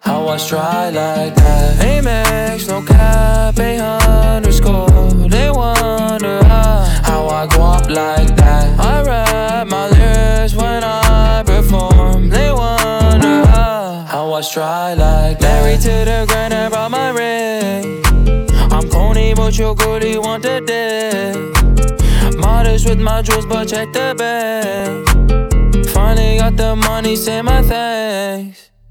[0.00, 1.78] How I stride like that.
[1.78, 4.88] Amex, no cap, a underscore
[5.28, 8.80] They wonder how, how I go up like that.
[8.80, 12.28] I rap my lyrics when I perform.
[12.28, 15.62] They wonder how, how I stride like that.
[15.64, 18.02] Married to the grind, I brought my ring.
[18.72, 21.60] I'm corny, but your girlie want the dick.
[22.38, 28.69] Modest with my jewels, but check the bag Finally got the money, say my thanks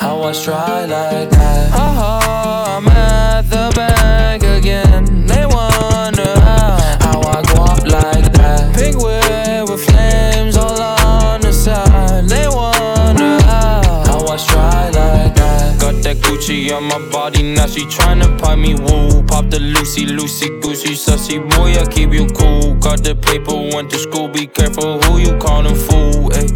[0.00, 1.70] How I stride like that.
[1.74, 5.26] Oh, I'm at the bank again.
[5.26, 8.74] They wonder how, I go up like that.
[8.74, 12.26] Pink whip with flames all on the side.
[12.30, 15.78] They wonder how, I stride like that.
[15.78, 19.22] Got that Gucci on my body, now she tryna pop me woo.
[19.24, 22.74] Pop the Lucy, Lucy, Goosey, sussy boy, I keep you cool.
[22.76, 26.30] Got the paper, went to school, be careful who you callin' fool.
[26.30, 26.48] Ayy,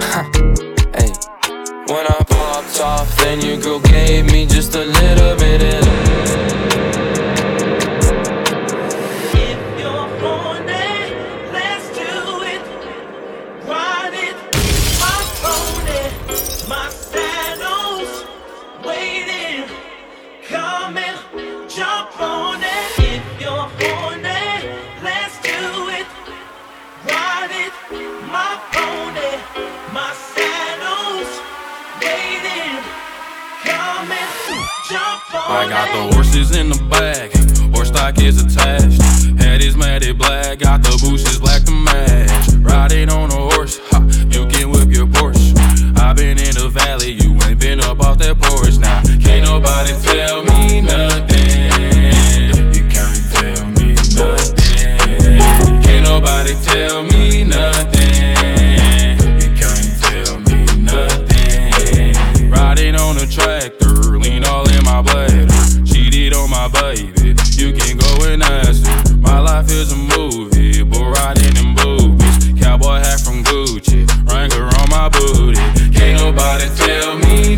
[0.98, 1.30] ayy.
[1.88, 2.29] When I
[2.80, 6.69] off, then your girl gave me just a little bit of.
[35.50, 37.32] I got the horses in the back,
[37.74, 39.02] horse stock is attached.
[39.42, 42.30] Head is matted black, got the bushes black to match.
[42.60, 43.98] Riding on a horse, ha,
[44.30, 45.52] you can whip your Porsche.
[45.98, 49.02] i been in the valley, you ain't been up off that porch now.
[49.18, 51.50] Can't nobody tell me nothing.
[52.72, 55.82] You can't tell me nothing.
[55.82, 59.18] Can't nobody tell me nothing.
[59.42, 62.50] You can't tell me nothing.
[62.50, 63.89] Riding on a tractor,
[66.72, 69.16] baby, you can go and ask her.
[69.16, 72.60] My life is a movie, but riding in boobies.
[72.60, 75.60] Cowboy hat from Gucci, Wrangler on my booty.
[75.96, 77.56] Can't nobody tell me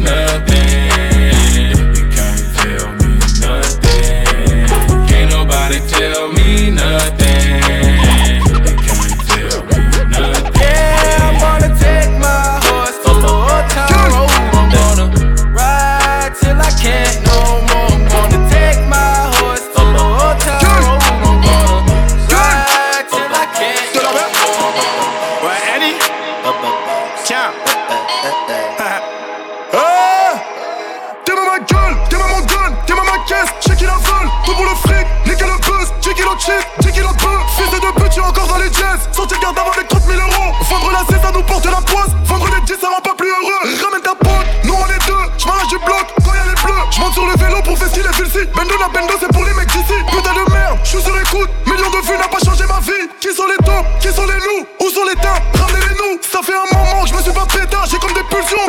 [36.42, 37.40] shit, 10 kilos de bœuf.
[37.56, 38.98] Fils de deux petits encore dans les jazz.
[39.12, 40.52] Sortir garde avec 30 000 euros.
[40.68, 42.10] Vendre la C, ça nous porte la poisse.
[42.24, 43.62] Vendre les 10, ça rend pas plus heureux.
[43.82, 45.24] Ramène ta pote, nous on est deux.
[45.38, 46.82] J'm'arrache du bloc quand y'a les bleus.
[46.90, 48.42] J'monte sur le vélo pour style et filci.
[48.54, 49.98] Bendo la bendo, c'est pour les mecs d'ici.
[50.10, 51.50] Putain de merde, j'suis sur écoute.
[51.66, 53.06] Millions de vues n'a pas changé ma vie.
[53.20, 54.66] Qui sont les tops Qui sont les loups?
[54.82, 56.18] Où sont les tapes Ramenez-les nous.
[56.26, 57.86] Ça fait un moment que je me suis pas pétard.
[57.86, 58.66] J'ai comme des pulsions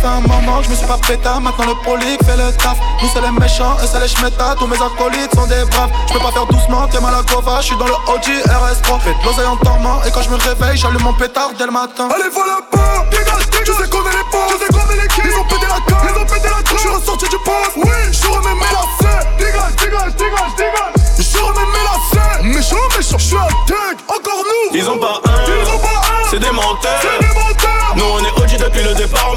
[0.00, 2.78] fait un moment que je me suis pas pétard, maintenant le prolique fait le taf.
[3.02, 5.90] Nous c'est les méchants et c'est les schmettas, tous mes acolytes sont des braves.
[6.08, 9.00] Je peux pas faire doucement, t'es mal à Gova, je suis dans le OG RS3.
[9.00, 11.72] Fais de l'oseille en dormant et quand je me réveille, j'allume mon pétard dès le
[11.72, 12.08] matin.
[12.14, 13.06] Allez, voilà pas.
[13.10, 13.64] Dégage, dégage.
[13.64, 14.56] Tu sais qu'on est les pauvres.
[14.58, 16.62] Tu sais qu'on est les kills Ils ont pété la carte Ils ont pété la
[16.62, 17.76] carte Je suis ressorti du poste.
[17.76, 18.00] Oui.
[18.12, 20.94] Je remets mes lacets Dégage, dégage, dégage, dégage.
[21.18, 23.18] Je remets mes lacets Méchant, méchant.
[23.18, 24.76] Je suis un tank Encore nous.
[24.76, 25.44] Ils ont pas un.
[25.46, 26.30] Ils ont pas un.
[26.30, 27.00] C'est des menteurs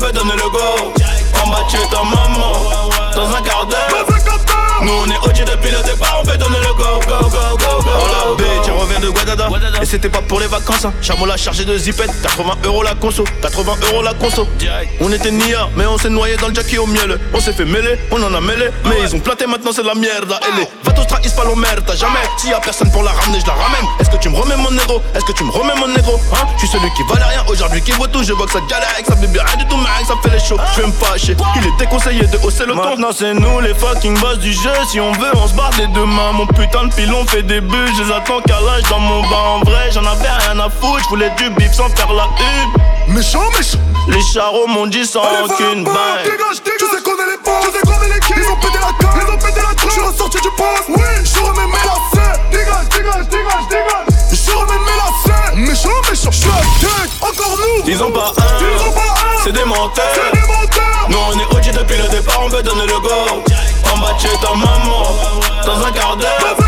[0.03, 0.93] veut donner le go.
[1.45, 2.89] On va tuer ta maman.
[3.15, 5.22] Dans un quart d'heure Dans un quart d'heure Nous on est
[9.81, 10.93] Et c'était pas pour les vacances, hein.
[11.01, 12.11] Chameau l'a chargé de zipette.
[12.21, 14.47] 80 euros la conso, 80 euros la conso.
[15.01, 17.19] On était nia, mais on s'est noyé dans le jackie au miel.
[17.33, 18.69] On s'est fait mêler, on en a mêlé.
[18.85, 20.33] Mais ils ont planté, maintenant c'est la merde.
[20.47, 23.45] Et les vatos trahissent pas l'omerde Jamais, s'il y a personne pour la ramener, je
[23.45, 23.85] la ramène.
[23.99, 26.47] Est-ce que tu me remets mon négro Est-ce que tu me remets mon négro Hein,
[26.55, 28.23] je suis celui qui valait rien aujourd'hui qui vaut tout.
[28.23, 30.39] Je vois que ça galère avec sa bébé, rien du tout mec, ça fait les
[30.39, 30.57] shows.
[30.75, 32.83] Je vais me fâcher, il est déconseillé de hausser le ton.
[32.83, 34.71] Maintenant c'est nous les fucking boss du jeu.
[34.89, 36.31] Si on veut on se barre des deux mains.
[36.33, 37.75] Mon putain de pilon fait des buts.
[37.97, 41.03] Je les attends qu'à l'âge dans mon bain En vrai j'en avais rien à foutre.
[41.03, 43.13] Je voulais du bif sans faire la une.
[43.13, 43.77] Méchant, méchant.
[44.07, 46.23] Les charros m'ont dit sans Allez, aucune balle.
[46.23, 46.79] Dégage, dégage.
[46.79, 48.77] Tu sais qu'on est les pauvres Tu sais qu'on est les kills Ils ont pété
[48.79, 50.87] la carte Ils ont pété la carte Je suis ressorti du poste.
[50.89, 51.03] Oui.
[51.23, 54.07] Je remets mes lacets Dégage, dégage, dégage, dégage.
[54.31, 56.31] Je remets mes lacets Méchant, méchant.
[56.31, 57.89] Je suis un tank Encore nous.
[57.89, 58.59] Ils ont pas un.
[58.59, 59.43] Ils ont pas un.
[59.43, 60.03] C'est des menteurs.
[60.13, 61.07] C'est des menteurs.
[61.09, 63.09] Nous on est OG depuis le départ, on veut donner le go.
[63.93, 65.03] On va tuer ta maman.
[65.65, 66.62] Dans un quart d'heure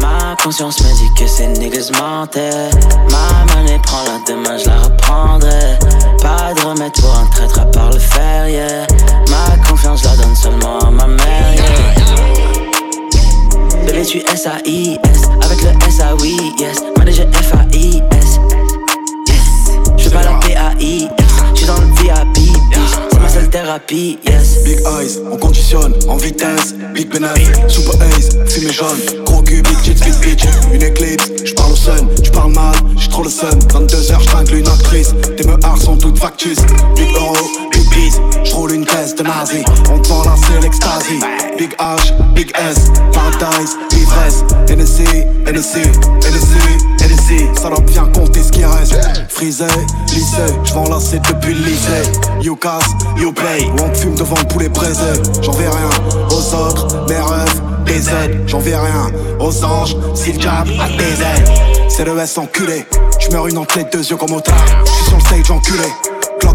[0.00, 2.70] Ma conscience me dit que ces niggas mentaient.
[3.10, 5.78] Ma monnaie prend la demain, je la reprendrai.
[6.20, 8.86] Pas de remède pour un traître à part le fer, yeah.
[9.30, 11.64] Ma confiance la donne seulement à ma mère, yeah.
[13.86, 16.82] Bébé, tu S-A-I-S, avec le S-A-Oui, yes.
[16.96, 18.38] Manager F-A-I-S,
[19.28, 19.70] yes.
[19.96, 22.41] Je pas la P-A-I-S, j'suis dans le VIP,
[23.52, 24.64] thérapie, yes.
[24.64, 26.74] Big eyes, on conditionne en vitesse.
[26.94, 28.98] Big bénéfice, super ace, fumée jaune.
[29.26, 30.44] Gros cul, big tits, big bitch.
[30.72, 33.58] Une éclipse, j'parle au sun, tu parles mal, j'suis trop le sun.
[33.68, 35.14] 22h, j'tringle une actrice.
[35.36, 36.58] Tes meurs sont toutes factus.
[36.96, 37.36] Big euro,
[37.94, 39.62] bees, j'roule une caisse de nazi.
[39.92, 41.20] On te la c'est l'extasie.
[41.58, 44.44] Big H, big S, paradise, ivresse.
[44.68, 45.02] NSC,
[45.46, 45.78] NSC,
[46.26, 46.56] NSC,
[47.00, 47.60] NSC.
[47.60, 48.98] Salope, viens compter ce qui reste.
[49.28, 49.66] Frisé,
[50.08, 52.02] lycée, j'vends la c'est depuis le lycée.
[52.40, 53.64] You casse, you play.
[53.64, 55.12] Ou on fume devant le poulet braisé.
[55.42, 55.90] J'en vais rien
[56.30, 58.42] aux autres, mes rêves, des aides.
[58.46, 61.50] J'en vais rien aux anges, s'ils jab à des aides.
[61.88, 62.86] C'est le S enculé.
[63.18, 64.54] J'meurs une entrée deux yeux comme au train.
[64.84, 66.11] J'suis sur le stage enculé.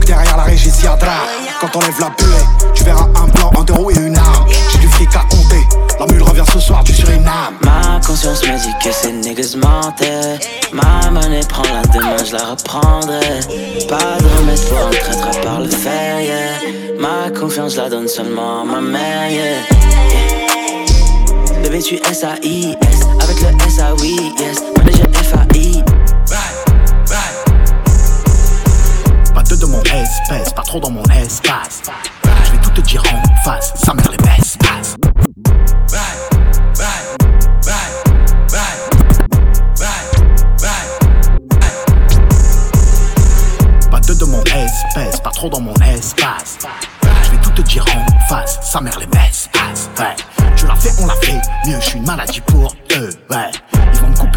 [0.07, 1.27] Derrière la régie, s'y a drap.
[1.59, 4.45] Quand on lève la buée, tu verras un plan, un roues et une arme.
[4.71, 5.67] J'ai du fric à compter.
[5.99, 7.57] La mule revient ce soir du Suriname.
[7.61, 10.39] Ma conscience me dit que ces niggas mentaient.
[10.71, 13.19] Ma monnaie prend la demain, je la reprendrai.
[13.89, 16.99] Pas de remède pour un traître à part le fer, yeah.
[16.99, 19.59] Ma confiance la donne seulement à ma mère, yeah.
[21.63, 24.61] Bébé, tu S-A-I-S, avec le S-A-Oui, yes.
[24.77, 25.83] Manager F-A-I.
[29.59, 31.81] De mon espèce, pas trop dans mon espace.
[32.45, 34.95] Je vais tout te dire en face, sa mère les baisse, passe.
[43.89, 46.59] Pas deux de mon espèce, pas trop dans mon espace.
[47.23, 49.89] Je vais tout te dire en face, sa mère les baisse, passe.
[49.99, 50.15] Ouais,
[50.55, 53.09] tu l'as fait, on l'a fait, mieux, je suis une maladie pour eux.
[53.29, 53.51] Ouais,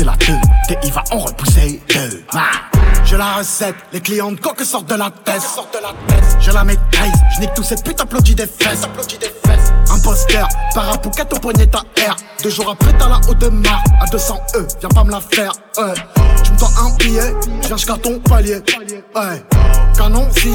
[0.04, 0.38] la queue,
[0.70, 2.24] et il va en repousser deux.
[3.04, 5.42] J'ai la recette, les clients de coque sortent de la tête.
[6.40, 8.86] Je la maîtrise, je nique tout cette pute applaudit des fesses.
[9.90, 12.16] Imposteur, parapouquette au poignet ta R.
[12.42, 15.20] Deux jours après t'as la haute de marre, à 200 E, viens pas me la
[15.20, 15.52] faire.
[15.74, 18.62] Tu me tends un billet, je viens jusqu'à ton palier.
[19.14, 19.44] Ouais.
[19.96, 20.52] Canon scié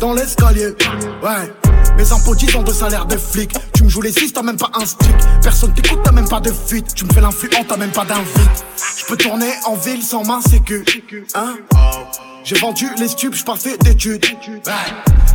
[0.00, 0.74] dans l'escalier.
[1.22, 1.52] Ouais.
[1.96, 3.52] Mes impôts disent ont de salaire de flic.
[3.74, 5.14] Tu me joues les six, t'as même pas un stick.
[5.42, 6.94] Personne t'écoute, t'as même pas de fuite.
[6.94, 8.64] Tu me fais l'influent, t'as même pas d'invite.
[8.98, 10.84] Je peux tourner en ville sans ma sécu.
[11.34, 11.56] Hein?
[12.44, 14.24] J'ai vendu les stupes, j'pas fait d'études.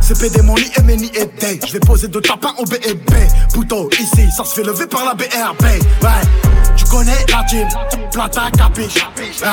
[0.00, 1.60] C'est PD mon lit et Meni et Day.
[1.66, 3.10] Je vais poser deux tapins au BEB.
[3.52, 5.62] Pouto, ici, ça se fait lever par la BRB.
[5.62, 6.61] Ouais.
[6.92, 7.66] Connais la team,
[8.12, 8.96] plata capiche.
[9.16, 9.48] Ouais.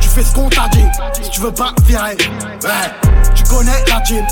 [0.00, 0.86] Tu fais ce qu'on t'a dit,
[1.22, 2.16] si tu veux pas virer.
[2.62, 2.90] Ouais.
[3.34, 4.24] Tu connais la team,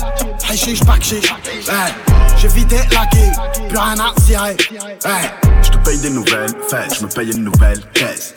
[0.49, 1.93] hashish, pas Ouais.
[2.37, 3.31] J'ai vidé la quille,
[3.67, 4.57] plus rien à cirer.
[5.05, 5.31] Ouais.
[5.61, 8.33] Je te paye des nouvelles faites, je me paye une nouvelle caisse.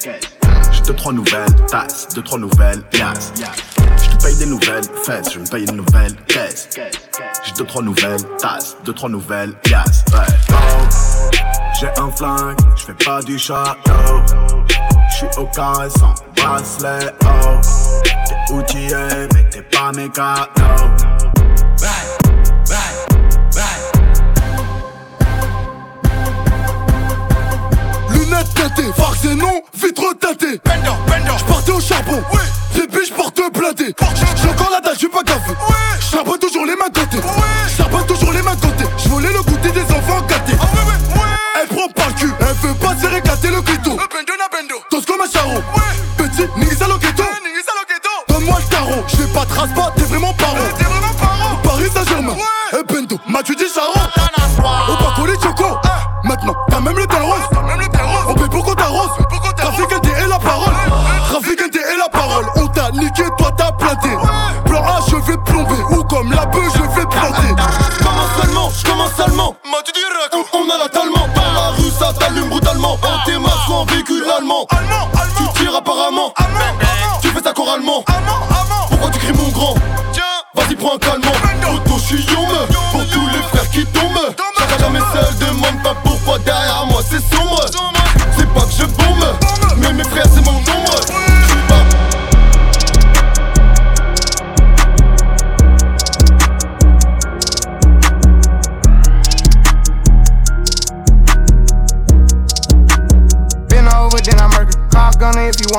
[0.72, 3.32] J'ai deux trois nouvelles tasses, deux trois nouvelles pièces.
[3.96, 6.68] Je te paye des nouvelles faites, je me paye une nouvelle caisse.
[7.46, 10.04] J'ai deux trois nouvelles tasses, deux trois nouvelles pièces.
[10.12, 10.61] Ouais.
[11.78, 13.90] J'ai un flingue, je fais pas du château.
[15.11, 17.61] J'suis au carré sans bracelet, oh.
[18.26, 20.47] T'es outillé, mais t'es pas mécano.
[28.11, 30.61] Lunettes teintées, farce et non, vitre teintée.
[31.38, 32.40] J'partais au charbon, oui.
[32.76, 33.95] les biches porte blindées.
[34.36, 35.55] J'ai encore la dalle, j'suis pas gavé.
[36.01, 37.11] J'charbonne toujours les mains côté.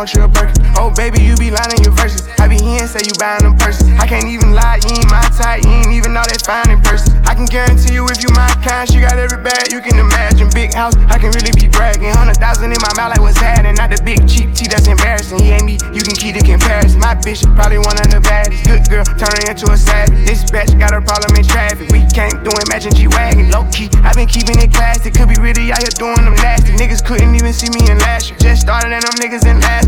[0.03, 0.27] Want your.
[0.75, 2.27] Oh, baby, you be lying in your verses.
[2.39, 3.87] I be here and say you buying them purses.
[3.95, 6.81] I can't even lie, you ain't my type, you ain't even know that fine in
[6.83, 7.15] person.
[7.23, 10.49] I can guarantee you if you my kind, she got every bag you can imagine.
[10.51, 12.11] Big house, I can really be bragging.
[12.11, 13.79] Hundred thousand in my mouth, like what's happening?
[13.79, 15.39] Not the big cheap tea that's embarrassing.
[15.39, 16.99] He ain't me, you can keep the comparison.
[16.99, 18.67] My bitch probably one of the baddest.
[18.67, 20.19] Good girl, turning into a savage.
[20.27, 21.87] This bitch got a problem in traffic.
[21.95, 23.47] We can't do imagine G wagon.
[23.55, 25.15] Low key, i been keeping it classy.
[25.15, 26.75] Could be really out here doing them nasty.
[26.75, 28.39] Niggas couldn't even see me in last year.
[28.43, 29.82] Just started and them niggas in asking.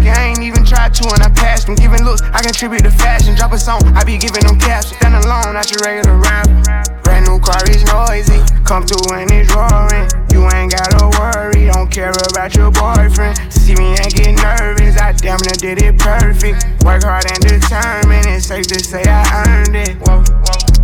[1.05, 1.75] To and I passed them.
[1.75, 3.35] Giving looks, I contribute to fashion.
[3.35, 4.89] Drop a song, I be giving them cash.
[4.89, 6.57] Stand alone, not your regular rapper.
[7.03, 8.41] Brand new car is noisy.
[8.65, 10.09] Come through and it's roaring.
[10.33, 13.37] You ain't gotta worry, don't care about your boyfriend.
[13.53, 16.65] See me and get nervous, I damn near did it perfect.
[16.83, 20.01] Work hard and determined, it's safe to say I earned it.
[20.01, 20.25] Whoa,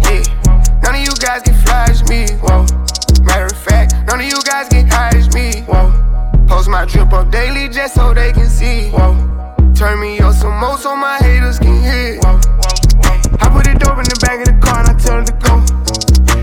[0.06, 0.22] yeah.
[0.86, 2.30] None of you guys can flash me.
[2.46, 2.70] Whoa.
[3.26, 5.62] Matter of fact, none of you guys high as me.
[5.66, 5.90] Whoa.
[6.48, 8.92] Post my drip up daily just so they can see.
[8.92, 9.31] Whoa.
[9.82, 12.22] Turn me up some more so my haters can hear.
[13.42, 15.34] I put it dope in the back of the car and I tell her to
[15.42, 15.58] go.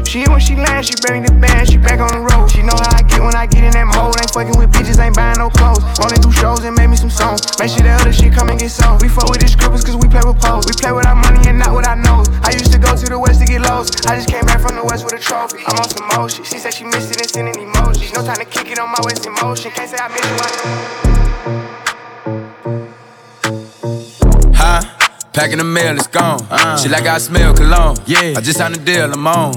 [0.02, 2.50] She when she lands, she bring the band, she back on the road.
[2.50, 4.18] She know how I get when I get in that mode.
[4.18, 5.78] Ain't fucking with bitches, ain't buying no clothes.
[6.02, 7.46] Only do shows and make me some songs.
[7.62, 9.06] Make sure the other shit come and get sold.
[9.06, 10.66] We fuck with the scribbles cause we play with pose.
[10.66, 12.26] We play with our money and not with our nose.
[12.42, 14.02] I used to go to the west to get lost.
[14.10, 15.62] I just came back from the west with a trophy.
[15.62, 16.42] I'm on some motion.
[16.42, 18.10] She said she missed it and sending emojis.
[18.18, 19.70] No time to kick it on my west emotion.
[19.70, 21.06] Can't say I miss you.
[21.06, 21.07] I
[25.38, 26.44] Packing the mail, it's gone.
[26.50, 26.76] Uh.
[26.76, 27.96] Shit like I smell cologne.
[28.06, 28.34] Yeah.
[28.36, 29.54] I just signed a deal, I'm on.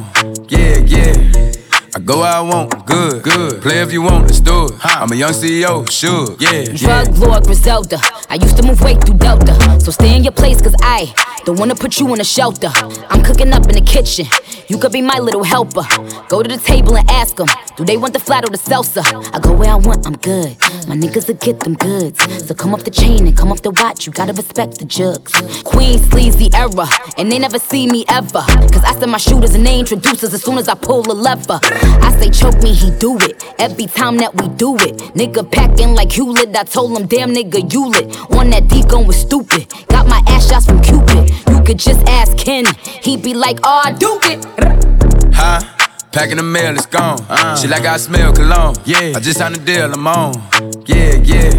[0.47, 1.51] Yeah, yeah.
[1.95, 3.63] I go where I want, good, good.
[3.63, 4.73] Play if you want, let's do it.
[4.83, 6.51] I'm a young CEO, sure, yeah.
[6.51, 6.77] yeah.
[6.77, 7.99] Drug lord Griselda.
[8.29, 9.79] I used to move weight through Delta.
[9.81, 11.11] So stay in your place, cause I
[11.45, 12.71] don't wanna put you in a shelter.
[13.09, 14.27] I'm cooking up in the kitchen.
[14.71, 15.83] You could be my little helper.
[16.29, 19.03] Go to the table and ask them, do they want the flat or the salsa?
[19.35, 20.57] I go where I want, I'm good.
[20.87, 22.47] My niggas will get them goods.
[22.47, 24.07] So come off the chain and come off the watch.
[24.07, 25.33] You gotta respect the jugs.
[25.63, 28.43] Queen sleazy era, and they never see me ever.
[28.71, 31.17] Cause I send my shooters and they introduce us as soon as I pull a
[31.27, 31.59] lever.
[31.61, 33.43] I say choke me, he do it.
[33.59, 34.95] Every time that we do it.
[35.19, 36.55] Nigga packing like Hewlett.
[36.55, 38.17] I told him, damn nigga, you lit.
[38.31, 39.67] On that D going stupid.
[39.89, 41.29] Got my ass shots from Cupid.
[41.49, 42.63] You could just ask Ken.
[43.03, 44.60] He'd be like, oh, I do it.
[45.33, 45.59] Huh?
[46.11, 47.17] Packing the mail, it's gone.
[47.57, 48.75] She like I smell cologne.
[48.85, 49.13] Yeah.
[49.15, 50.33] I just signed a deal, I'm on.
[50.85, 51.51] Yeah, yeah.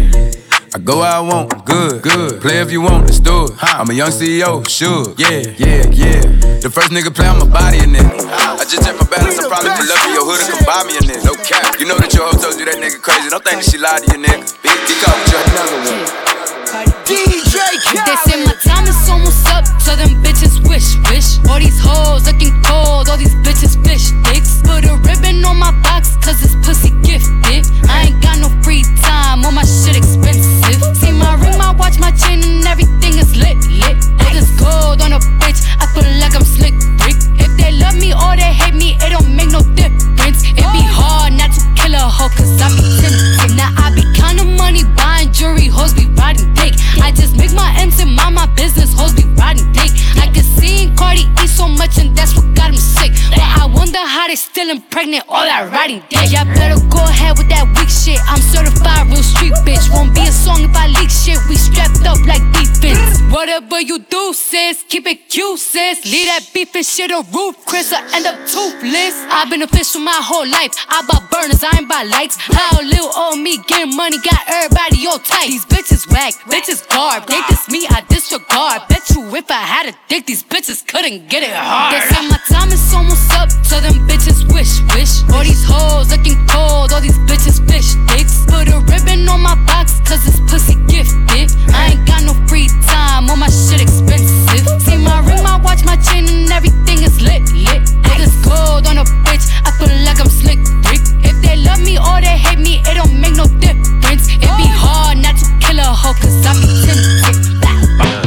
[0.75, 2.41] I go where I want, good, good.
[2.41, 3.51] Play if you want, let's do it.
[3.61, 5.13] I'm a young CEO, sure.
[5.17, 6.21] Yeah, yeah, yeah.
[6.61, 8.25] The first nigga play on my body a nigga.
[8.25, 10.81] I just check my balance, I probably pull up in your hood and come buy
[10.89, 11.25] me a nigga.
[11.25, 11.77] No cap.
[11.79, 13.29] You know that your hoe told you that nigga crazy.
[13.29, 14.49] Don't think that she lied to you, nigga.
[14.65, 16.42] Big dick up, you another one.
[16.73, 17.53] DJ
[17.85, 18.01] Khaled.
[18.01, 21.37] They say my time is almost up, so them bitches wish, wish.
[21.47, 24.59] All these hoes looking cold, all these bitches fish dicks.
[24.63, 27.69] Put a ribbon on my box, cause this pussy gifted.
[27.87, 30.81] I ain't got no free time, all my shit expensive.
[30.97, 34.01] See my ring, my watch, my chain, and everything is lit, lit.
[34.25, 36.73] All this gold on a bitch, I feel like I'm Slick
[37.05, 37.21] Rick.
[37.37, 40.41] If they love me or they hate me, it don't make no difference.
[40.41, 43.53] It be hard not to kill a hoe, cause I be tempted.
[43.61, 44.01] Now I be
[44.33, 46.73] on the money, buying jewelry, hoes be riding dick.
[46.97, 49.93] I just make my ends and mind my business, hoes be riding dick.
[50.17, 53.13] I can see Cardi eat so much, and that's what got him sick.
[53.29, 56.33] But I wonder how they still impregnate all that riding dick.
[56.33, 58.17] Y'all better go ahead with that weak shit.
[58.25, 59.85] I'm certified real street bitch.
[59.93, 61.37] Won't be a song if I leak shit.
[61.45, 63.21] We strapped up like defense.
[63.29, 66.09] Whatever you do, sis, keep it cute, sis.
[66.09, 67.93] Leave that beef and shit on roof, Chris.
[67.93, 69.13] I end up toothless.
[69.29, 69.69] I've been a
[69.99, 70.71] my whole life.
[70.89, 72.35] I buy burners, I ain't buy lights.
[72.37, 75.47] How little old me getting money got everybody all tight.
[75.47, 77.27] These bitches whack, bitches garb.
[77.27, 78.87] They diss me, I disregard.
[78.87, 81.93] Bet you if I had a dick, these bitches couldn't get it hard.
[81.93, 85.23] They say my time is almost up, so them bitches wish, wish.
[85.35, 88.45] All these hoes looking cold, all these bitches fish dicks.
[88.47, 91.51] Put a ribbon on my box, cause this pussy gifted.
[91.75, 94.63] I ain't got no free time, all my shit expensive.
[94.81, 97.83] See my ring, my watch, my chain, and everything is lit, lit.
[98.07, 101.03] Put this gold on a bitch, I feel like I'm slick, Rick.
[101.27, 104.02] If they love me or they hate me, it don't make no difference.
[104.13, 108.22] It be hard not to kill a hoe, cause I be tempted.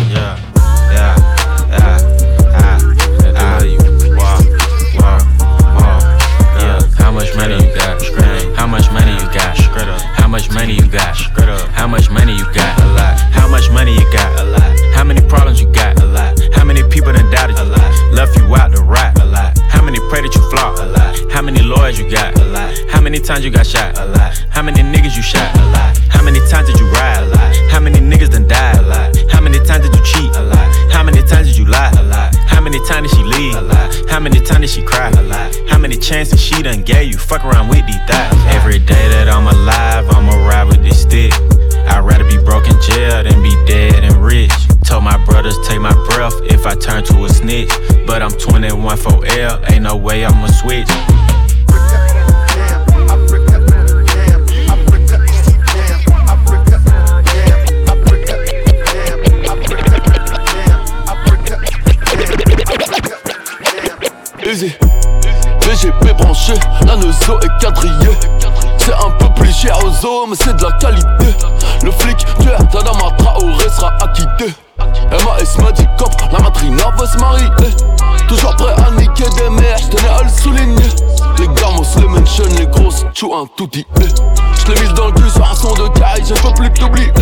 [83.57, 83.87] Tout dit.
[83.99, 87.13] J'l'ai mis dans le cul sur un son de caille, je peux plus t'oublier.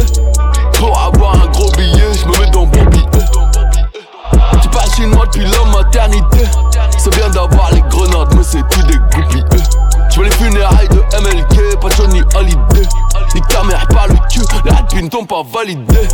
[0.75, 3.07] Pour avoir un gros billet, j'me mets dans mon billet.
[4.61, 6.45] Tu parles chinois depuis la maternité.
[6.99, 9.45] C'est bien d'avoir les grenades, mais c'est tout des groupies.
[10.11, 12.89] Je veux les funérailles de MLK, pas Johnny Hallyday.
[13.35, 16.09] Ni caméra, pas le cul, les hype ne t'ont pas validé.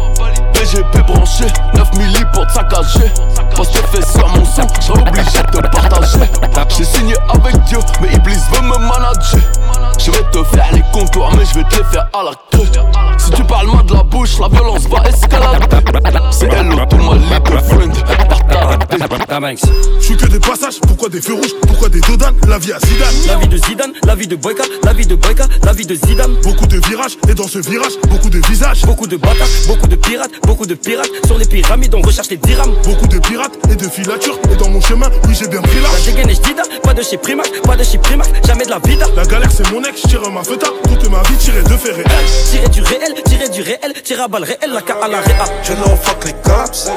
[21.11, 22.37] Des feux rouges, pourquoi des dodanes?
[22.49, 23.15] La vie à Zidane.
[23.27, 25.95] La vie de Zidane, la vie de Boyka, la vie de Boyka, la vie de
[25.95, 26.35] Zidane.
[26.43, 28.83] Beaucoup de virages, et dans ce virage, beaucoup de visages.
[28.83, 31.11] Beaucoup de bâtards, beaucoup de pirates, beaucoup de pirates.
[31.27, 32.75] Sur les pyramides on recherche les dirhams.
[32.85, 35.89] Beaucoup de pirates et de filatures, et dans mon chemin, oui j'ai bien pris là
[35.93, 38.79] La dégaine est Dida, pas de chez Primac, pas de chez Primac, jamais de la
[38.79, 41.93] vida La galère c'est mon ex, tire ma feta, toute ma vie tirée de fait
[41.93, 42.07] réel
[42.51, 45.45] Tirer du réel, tirer du réel, tirer à balle réel, la K à la réa.
[45.65, 46.89] Je l'en fuck les cops,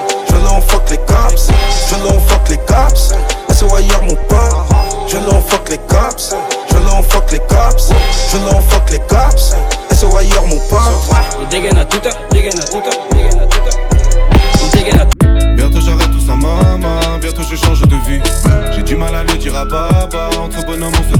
[0.43, 1.47] l'en fuck les cops,
[1.89, 3.13] je l'en fuck les cops,
[3.49, 4.39] c'est ailleurs mon pote.
[5.07, 6.35] Je l'en fuck les cops,
[6.69, 7.91] je l'en fuck les cops,
[8.31, 9.55] je l'en fuck les cops,
[9.91, 10.79] c'est ailleurs mon pote.
[11.39, 11.87] On dégaine à heure,
[12.31, 12.81] dégaine à heure,
[13.11, 13.49] dégaine à heure,
[14.63, 15.05] on dégaine à
[15.55, 18.21] Bientôt j'arrête tout ça maman, bientôt je change de vie.
[18.75, 21.17] J'ai du mal à le dire à papa, entre bonhommes on se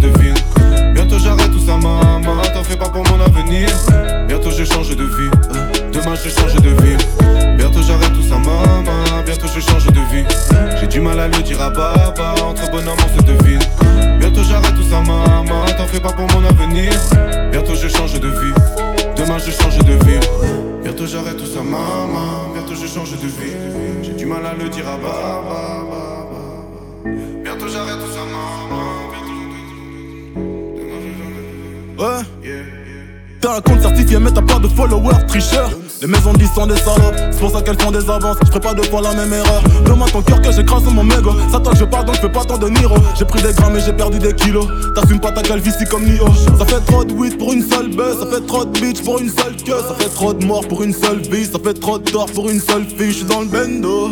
[36.02, 38.36] Les maisons disent sont des salopes, c'est pour ça qu'elles font des avances.
[38.52, 39.64] Je pas deux fois la même erreur.
[39.86, 42.44] Demande ton cœur que j'écrase mon mégot Ça toi je parle donc je fais pas
[42.44, 44.68] tant de Niro J'ai pris des grammes et j'ai perdu des kilos.
[44.94, 46.26] T'assumes pas ta calvitie comme Nio.
[46.58, 49.20] Ça fait trop de weed pour une seule baisse Ça fait trop de bitch pour
[49.20, 49.80] une seule queue.
[49.88, 52.50] Ça fait trop de morts pour une seule vie Ça fait trop de tort pour
[52.50, 53.12] une seule fille.
[53.12, 54.10] Je suis dans le bendo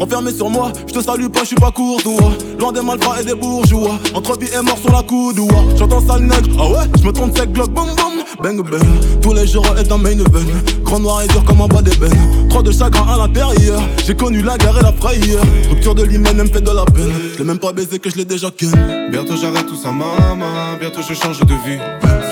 [0.00, 2.32] Renfermé sur moi, je te salue pas, je suis pas courtois.
[2.58, 3.98] Loin des malfrats et des bourgeois.
[4.14, 5.62] Entre vie et mort sur la coudoua.
[5.76, 8.24] J'entends ça nègre, ah ouais, je me trompe sec, glock, boum boum.
[8.42, 8.80] Bang bang,
[9.20, 10.50] tous les jours est un main event.
[10.84, 12.48] Grand noir et dur comme un bas d'ébène.
[12.48, 13.82] Trop de chagrin à l'intérieur.
[14.06, 15.42] J'ai connu la guerre et la frayeur.
[15.68, 17.12] Rupture de l'hymen, elle me fait de la peine.
[17.34, 18.72] Je l'ai même pas baisé que je l'ai déjà ken.
[19.10, 20.78] Bientôt j'arrête tout ça, maman.
[20.80, 21.78] Bientôt je change de vie.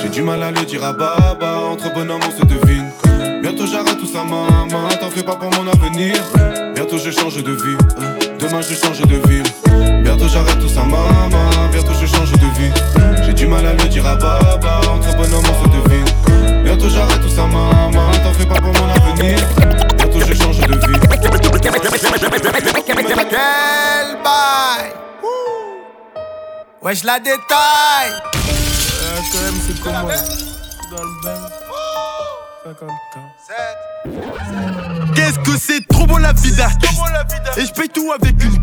[0.00, 1.58] J'ai du mal à le dire à Baba.
[1.70, 2.86] Entre bonhommes, on se devine.
[3.42, 4.88] Bientôt j'arrête tout ça, maman.
[4.98, 6.14] T'en fais pas pour mon avenir.
[6.90, 7.76] Bientôt je change de vie.
[8.38, 9.42] Demain je change de ville.
[10.02, 11.28] Bientôt j'arrête tout ça, maman.
[11.70, 12.72] Bientôt je change de vie.
[13.26, 14.80] J'ai du mal à le dire à Baba.
[14.90, 16.06] Entre bonhommes, on se devine.
[16.64, 18.10] Bientôt j'arrête tout ça, maman.
[18.24, 19.38] T'en fais pas pour mon avenir.
[19.98, 20.98] Bientôt je change de vie.
[21.60, 21.72] Quel
[24.24, 24.92] bail
[26.80, 28.14] Wesh la détaille
[29.02, 30.14] Euh, quand même, c'est comme moi.
[30.90, 31.48] Dans le bain.
[32.64, 32.94] 50 ans.
[35.18, 37.00] Qu'est-ce que c'est trop bon la vie d'artiste
[37.56, 38.54] Et je paye tout avec une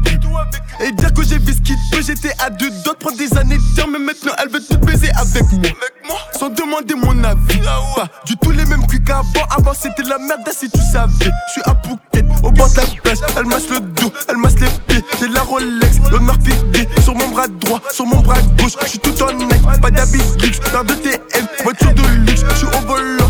[0.80, 3.58] Et dire que j'ai vu ce qu'il peut J'étais à deux d'autres prendre des années
[3.58, 6.18] de Mais maintenant elle veut tout baiser avec moi.
[6.40, 7.60] Sans demander mon avis.
[7.98, 9.46] Pas du tout les mêmes culs qu'avant.
[9.50, 11.12] Avant c'était la merde si tu savais.
[11.20, 13.18] Je suis à Phuket au bord de la plage.
[13.36, 15.04] Elle masse le dos, elle masse les pieds.
[15.20, 18.78] J'ai la Rolex, l'honneur fidé Sur mon bras droit, sur mon bras gauche.
[18.84, 22.46] Je suis tout en neck, pas d'habit luxe Paire de TM, voiture de luxe.
[22.50, 23.25] Je suis au volant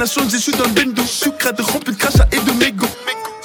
[0.00, 2.38] rien n'a changé, je suis dans le bendo Je suis crade rempli de crachats et
[2.38, 2.86] de mégots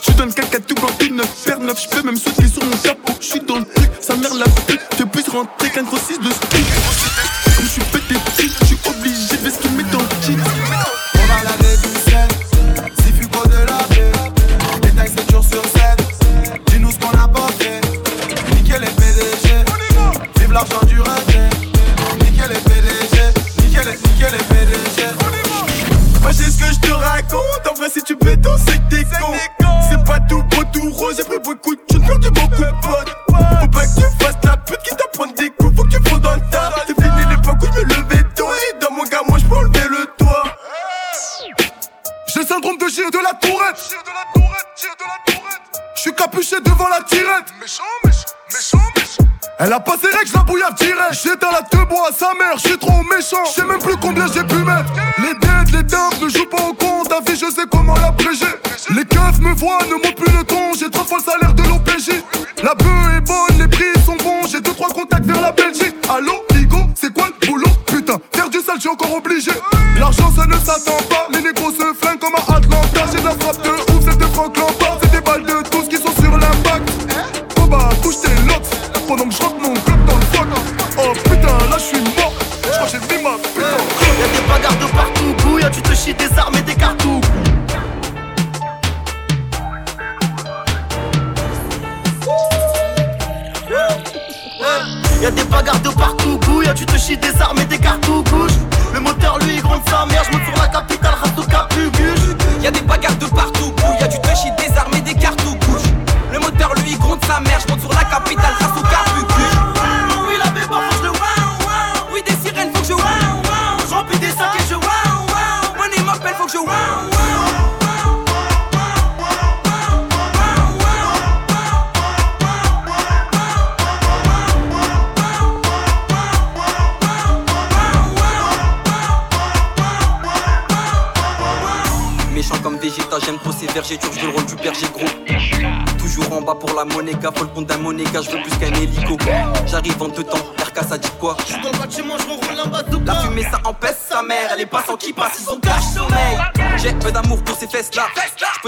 [0.01, 2.78] je le caca tout blanc, tout neuf, père neuf, je peux même sauter sur mon
[2.78, 3.14] capot.
[3.20, 6.20] Je suis dans le truc, sa mère la pute, te puisse rentrer qu'un gros 6
[6.20, 6.66] de speed.
[7.56, 10.38] Comme je suis pété petit, je suis obligé de ce qu'il met dans le jean.
[11.16, 12.30] On laver du sel,
[13.03, 14.12] si Fugo de la paix.
[14.84, 16.62] Détail 7 jours sur 7.
[16.68, 17.28] Dis-nous ce qu'on a
[17.58, 17.82] fait.
[18.56, 19.66] Nickel les PDG.
[20.39, 21.35] Vive l'argent du raté.
[53.44, 54.45] Je sais même plus combien j'ai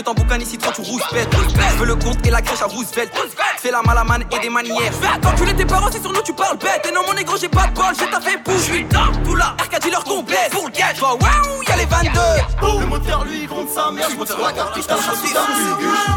[0.08, 1.28] Peux t'emboucaner si toi tu rouspètes.
[1.72, 3.12] Je veux le compte et la crèche à Roosevelt.
[3.58, 4.94] Fais la malamane et des manières.
[5.22, 6.88] Quand tu tes parents, si sur nous tu parles bête.
[6.90, 8.56] Et non, mon négro, j'ai pas de bol, j'ai ta fait bouge.
[8.56, 10.52] Je suis dans tout là, RK leur complète.
[10.52, 11.18] Pour le gage, waouh,
[11.68, 12.20] y'a les 22.
[12.80, 16.17] Le moteur lui gronde sa mère, je monte sur la capitale, je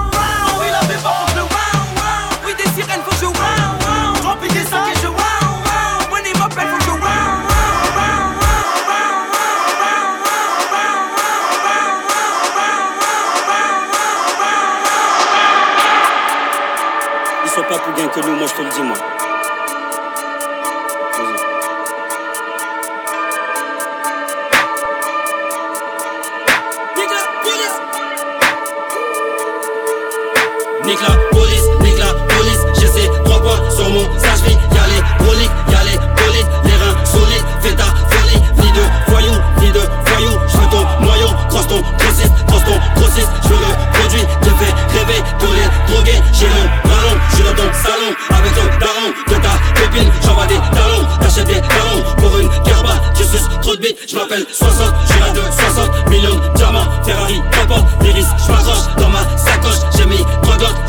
[30.90, 32.62] nique la police, nique la police.
[32.80, 34.40] J'ai ces trois poids sur mon sage.
[34.74, 37.46] Y'a les broliques, y'a les polices, les reins solides.
[37.60, 40.32] Fais ta folie, ni de voyou, ni de voyou.
[40.48, 43.30] J'veux ton noyau, croise ton grossiste, croise ton grossiste.
[43.44, 46.22] J'veux le produit qui fait rêver tous les drogués.
[46.32, 50.10] J'ai le ballon, j'suis dans ton salon avec le daron de ta pépine.
[50.24, 52.94] J'envoie des talons, t'achètes des talons pour une carba.
[53.14, 56.88] Tu suces trop de bite, j'm'appelle 60, j'ai un de 60 millions de diamants.
[57.04, 59.22] Ferrari, n'importe, l'iris, j'm'accroche dans ma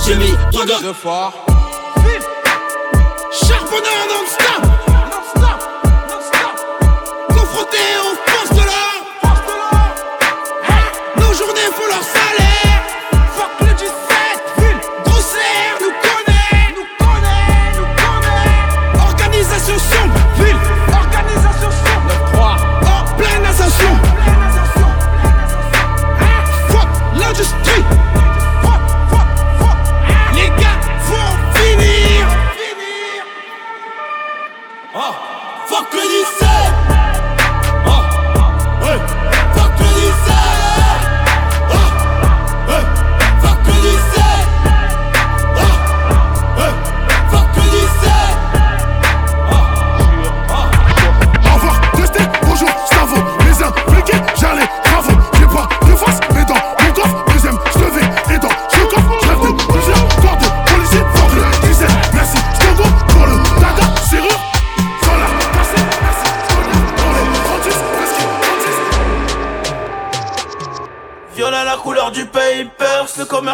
[0.06, 0.80] j'ai mis trois gars.
[3.32, 4.61] Charbonneur non-stop.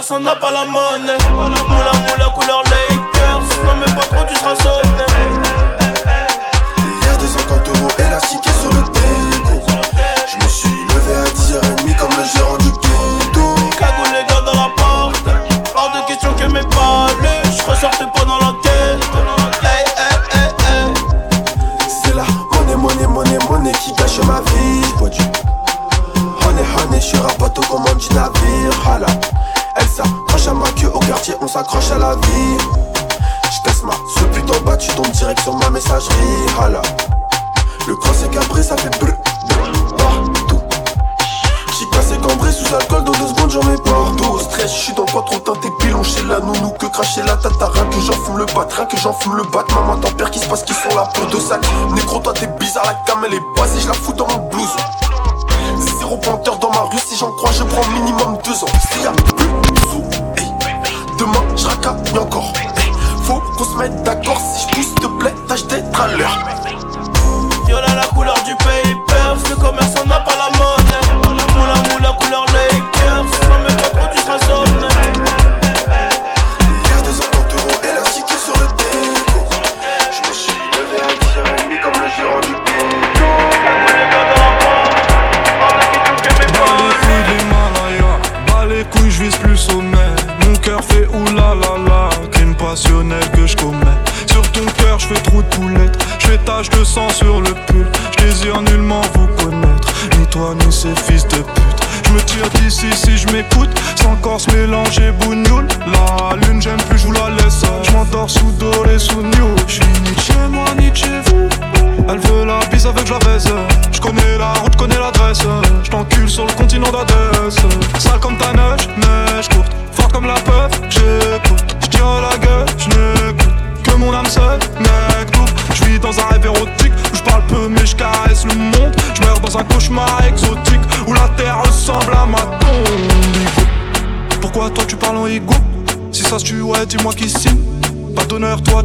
[0.07, 1.26] pasando pa' las manes.
[48.97, 49.63] J'en j'enfloue le bat.
[49.75, 51.61] Maman, t'en père qui se passe qui font la peau de sac.
[51.93, 54.75] Négro, toi t'es bizarre, la cam elle est basée, je la fous dans mon blouse.
[55.99, 58.67] Zéro penteur dans ma rue, si j'en crois, je prends minimum deux ans.
[58.91, 60.03] S'il y a plus de sous,
[60.37, 60.51] hey.
[61.19, 62.53] demain j'racaille encore.
[63.23, 66.39] Faut qu'on se mette d'accord, si je pousse, te plaît, tâche d'être à l'heure.
[67.67, 69.96] Viola la couleur du pays, perf, le commerce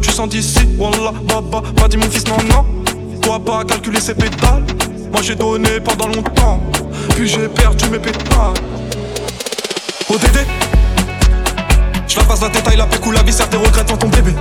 [0.03, 2.65] tu sens d'ici, Wallah, Baba, m'a dit mon fils, non, non.
[3.21, 4.63] Toi pas calculer ses pétales.
[5.11, 6.59] Moi j'ai donné pendant longtemps,
[7.15, 8.53] puis j'ai perdu mes pétales.
[10.09, 10.39] Oh, Au DD,
[12.07, 14.33] je la passe la tête, la pécou, la vie, sert tes regrets dans ton bébé.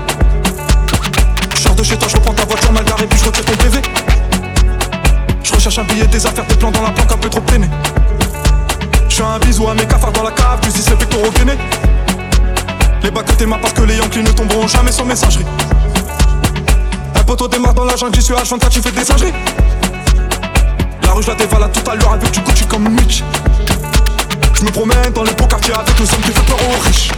[1.54, 3.52] Je sors de chez toi, je reprends ta voiture mal garée, puis je retire ton
[3.52, 3.80] PV.
[5.44, 7.68] Je recherche un billet, des affaires, tes plans dans la planque, un peu trop peiné.
[9.08, 11.52] Je fais un bisou à mes cafards dans la cave, tu dis c'est Victor Guéné.
[13.02, 15.44] Les bas côtés parce que les Yankees ne tomberont jamais sans messagerie.
[17.16, 19.32] Un poteau démarre dans la jungle, j'y suis H24, tu fais des singeries.
[21.02, 23.24] La rue, je la dévalade tout à l'heure avec du Gucci comme Mitch.
[24.54, 27.10] Je me promène dans les beaux quartiers avec le son qui fait peur aux riches.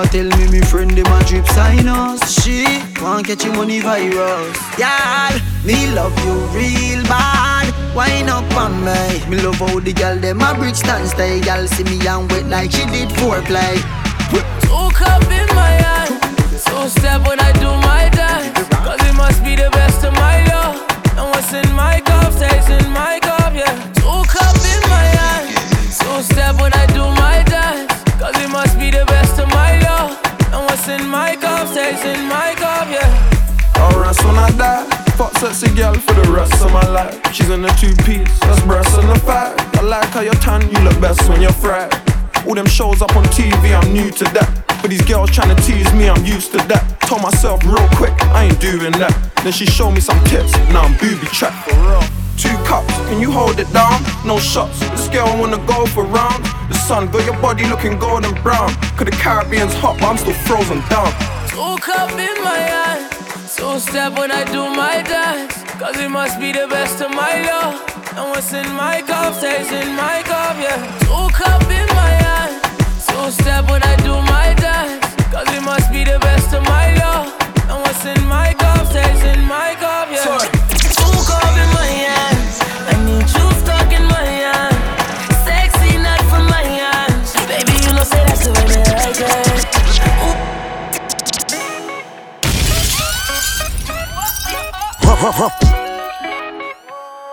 [0.00, 2.20] a tell me me friend them a drip sinus.
[2.42, 2.64] She
[3.02, 4.56] want catch your money virus.
[4.78, 7.68] Yeah, me love you real bad.
[7.94, 9.00] Wine up on me.
[9.28, 11.40] Me love how the girl them a bridge stand style.
[11.42, 13.76] Girl see me and wet like she did foreplay.
[14.30, 16.14] Took cup in my hand,
[16.60, 20.44] So step when I do my dance Cause it must be the best of my
[20.46, 20.76] love.
[21.18, 23.89] And what's in my cup stays in my cup, yeah.
[32.00, 33.26] Drinks in my cup, yeah.
[33.76, 34.84] I die.
[35.16, 37.14] Fuck sexy girl for the rest of my life.
[37.34, 39.52] She's in a two piece, that's breasts and the fat.
[39.76, 41.92] I like how you're tan, you look best when you're fried.
[42.46, 44.48] All them shows up on TV, I'm new to that.
[44.80, 47.00] But these girls trying to tease me, I'm used to that.
[47.02, 49.14] Told myself real quick, I ain't doing that.
[49.42, 51.68] Then she showed me some tips, now I'm booby trapped.
[52.38, 54.00] Two cups, can you hold it down?
[54.24, 56.44] No shots, this girl wanna go for round.
[56.70, 58.72] The sun got your body looking golden brown.
[58.96, 61.39] Cause the Caribbean's hot, but I'm still frozen down.
[61.60, 63.50] Two cup in my eyes.
[63.52, 65.62] So step when I do my dance.
[65.78, 67.76] Cause it must be the best of my love.
[68.16, 70.80] And what's in my cup stays in my cup, yeah.
[71.04, 72.56] Two cup in my eyes.
[73.06, 75.04] Two step when I do my dance.
[75.30, 77.28] Cause it must be the best of my love.
[77.68, 80.38] And what's in my cup stays in my cup, yeah.
[80.96, 82.19] Two cup in my eyes.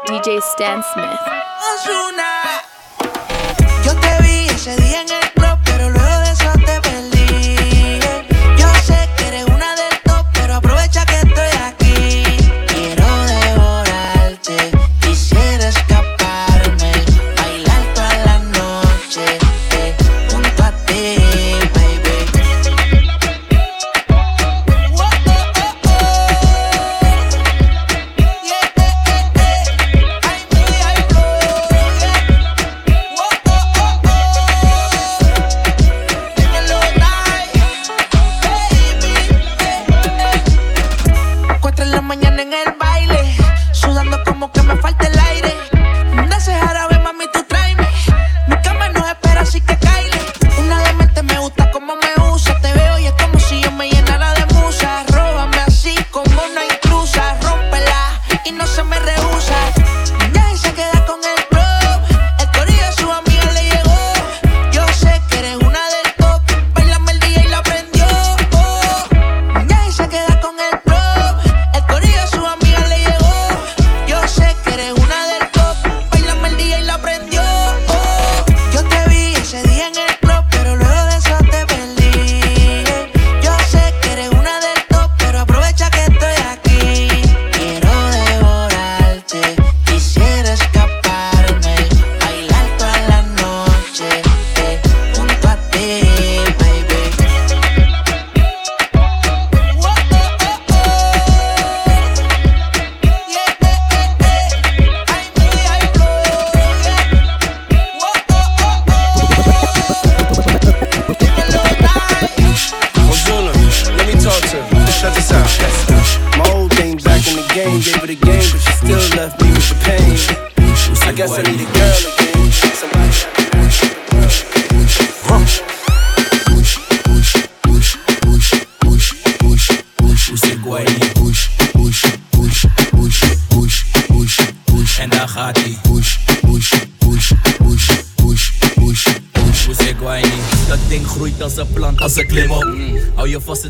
[0.05, 2.66] DJ Stan Smith.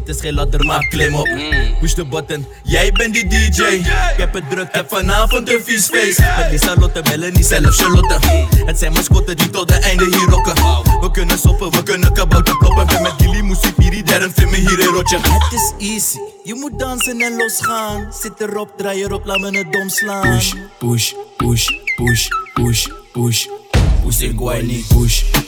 [0.07, 1.29] Het is geen ladder, maar klim op.
[1.79, 3.61] Push de button, jij bent die DJ.
[3.63, 6.19] Ik heb het druk, heb vanavond een vies feest.
[6.19, 8.19] Met Lisa Lotte, Melanie, zelf Charlotte.
[8.65, 10.53] Het zijn mascotten die tot de einde hier rocken.
[11.01, 13.01] We kunnen soppen, we kunnen kabouter kloppen.
[13.01, 15.17] Met Gilly, Moesie, Piri, Darren, film me hier in rotje.
[15.17, 18.13] Het is easy, je moet dansen en losgaan.
[18.21, 20.21] Zit erop, draai erop, laat me het dom slaan.
[20.21, 23.47] Push, push, push, push, push, push.
[24.07, 24.87] Niet.
[24.87, 25.46] Push, push, push,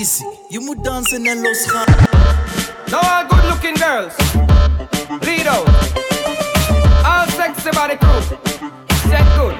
[0.00, 1.94] easy, je moet dansen en losgaan.
[2.90, 4.14] Now all good looking girls.
[5.20, 5.68] Lead out.
[7.04, 8.22] All sexy body crew.
[9.08, 9.56] Set good.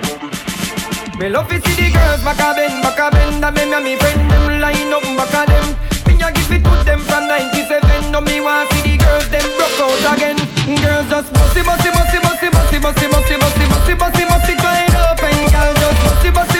[1.19, 3.45] Me love to see the girls back a bend, back a bend.
[3.45, 5.67] And me and me friend them line up back a them.
[6.07, 8.13] Me a give it to them from 97.
[8.13, 10.39] No me want see the girls them broke out again.
[10.83, 15.37] Girls just bossy, bossy, bossy, bossy, bossy, bossy, bossy, bossy, bossy, bossy, bossy, wide open.
[15.53, 16.60] Girl just bossy, bossy, bossy,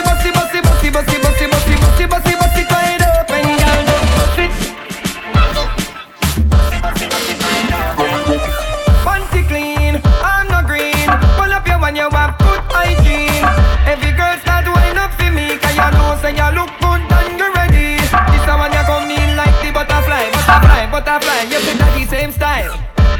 [16.33, 17.97] know you look good and you ready.
[18.31, 21.41] This a one you come in like the butterfly, butterfly, butterfly.
[21.51, 22.71] You fit that the same style.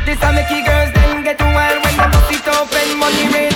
[0.05, 3.50] This a make girls then get wild when them bust it open, money rain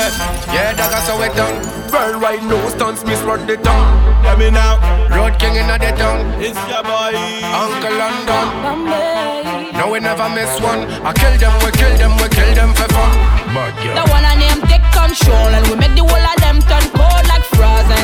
[0.00, 1.60] Yeah, yeah, yeah, that got so wet down.
[1.92, 3.84] Worldwide no stunts, miss run the town.
[4.24, 4.80] Let me now.
[5.12, 6.24] Road king in the town.
[6.40, 7.12] It's your boy.
[7.52, 9.76] Uncle London.
[9.76, 10.88] No, we never miss one.
[11.04, 13.12] I kill them, we kill them, we kill them for fun.
[13.52, 16.86] Bad The one I name take control and we make the whole of them turn
[16.96, 18.00] cold like frozen.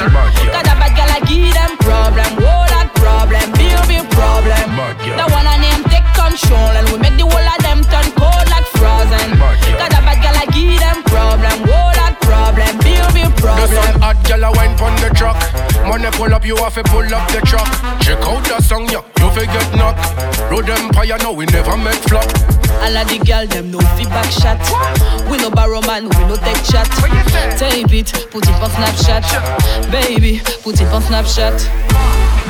[0.53, 4.69] Got a bad girl I give them problem, whoa that problem, big big problem.
[5.01, 8.47] The one I name take control and we make the whole of them turn cold
[8.53, 9.41] like frozen.
[9.81, 10.96] Got a bad girl I give them
[13.47, 14.01] big big The problem.
[14.03, 15.39] hot, girl a wine pon the truck.
[15.87, 17.69] Money pull up, you have to pull up the truck.
[18.03, 19.97] Check out the song, yeah, you forget knock.
[20.51, 22.27] Road Empire, no, we never make flop.
[22.83, 24.59] All of the girl them no feedback shot.
[25.31, 26.87] We no borrow man, we no take chat.
[27.59, 29.25] Tape it, put it on Snapchat.
[29.91, 31.57] Baby, put it on Snapchat.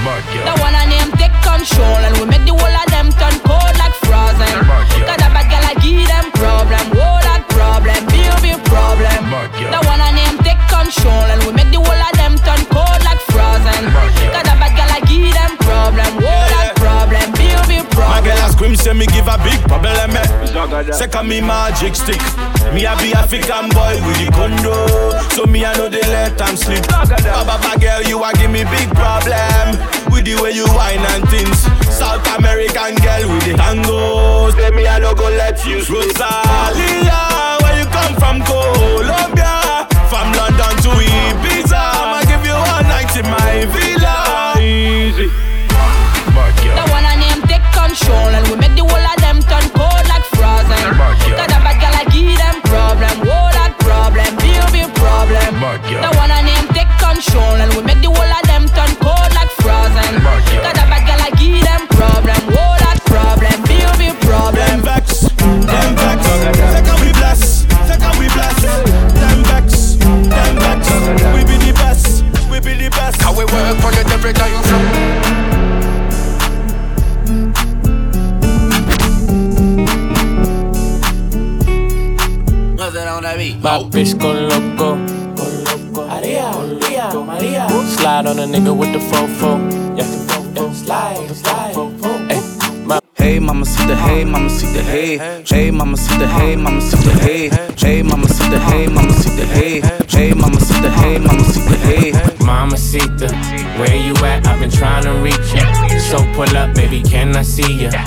[0.07, 3.75] The one I name take control and we make the whole of them turn cold
[3.79, 4.55] like frozen.
[5.03, 9.31] Got a bad girl I give them problem, whoa that problem, big big problem.
[9.51, 10.39] The one I name
[10.87, 13.91] control and we make the whole of them turn cold like frozen.
[14.31, 18.39] Got a bad girl I give them problem, whoa that problem, big big My girl
[18.39, 20.93] a scream say me give a big problem eh.
[20.95, 22.23] Second me magic stick.
[22.71, 24.87] Me a be African boy with the condo.
[25.35, 28.63] So me a know they let them sleep Baba baba girl you a give me
[28.71, 29.75] big problem.
[30.15, 31.67] With the way you whine and things.
[31.91, 36.15] South American girl with the tango Say me a no go let you sleep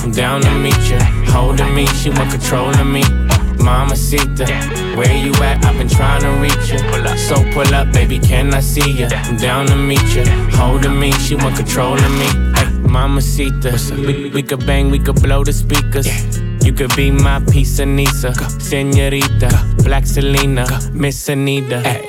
[0.10, 0.98] I'm down to meet you.
[1.31, 3.03] Holding me, she want control of me.
[3.64, 4.48] Mama Sita,
[4.98, 5.64] where you at?
[5.64, 6.80] I've been trying to reach you.
[7.15, 9.06] So pull up, baby, can I see you?
[9.06, 10.26] I'm down to meet you.
[10.57, 12.26] Holding me, she want control of me.
[12.56, 16.07] Hey, Mama Sita, we, we could bang, we could blow the speakers.
[16.65, 21.84] You could be my of Nisa, Senorita, Black Selena, Miss Anita.
[21.86, 22.09] I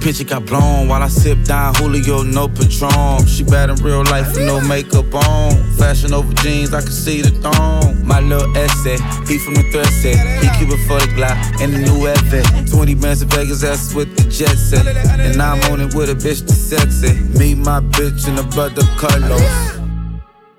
[0.00, 3.26] pito, got blown While I sip down Julio, no Patron.
[3.26, 5.50] She bad in real life with no makeup on.
[5.76, 8.06] Fashion over jeans, I can see the thong.
[8.06, 10.18] My little essay, he from the threat set.
[10.42, 13.94] He keep it for the Glock and the new Evan 20 bands in Vegas, that's
[13.94, 17.14] with the jet set And I'm on it with a bitch that's sexy.
[17.38, 19.40] Me, my bitch, and the brother Carlos.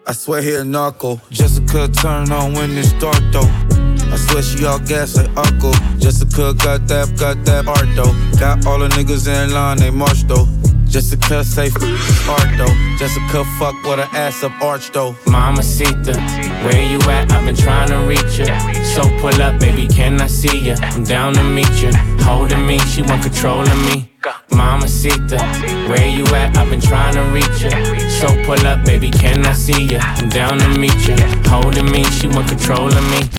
[0.07, 1.21] I swear he a narco.
[1.29, 3.68] Jessica turn on when it's dark though
[4.11, 5.73] I swear she all gas like Uncle.
[5.99, 8.13] Jessica got that, got that art though.
[8.39, 10.47] Got all the niggas in line, they march though.
[10.89, 11.69] Jessica say
[12.27, 12.75] art though.
[12.97, 15.15] Jessica fuck with her ass up arch though.
[15.27, 16.19] Mama Sita,
[16.65, 17.31] where you at?
[17.31, 18.47] I've been trying to reach you.
[18.83, 20.75] So pull up, baby, can I see you?
[20.81, 21.91] I'm down to meet you.
[22.23, 24.11] Holding me, she want control of me.
[24.51, 25.37] Mama Sita,
[25.87, 26.57] where you at?
[26.57, 27.99] I've been trying to reach you.
[28.09, 29.99] So pull up, baby, can I see you?
[30.01, 31.15] I'm down to meet you.
[31.45, 33.38] Holding me, she want control of me.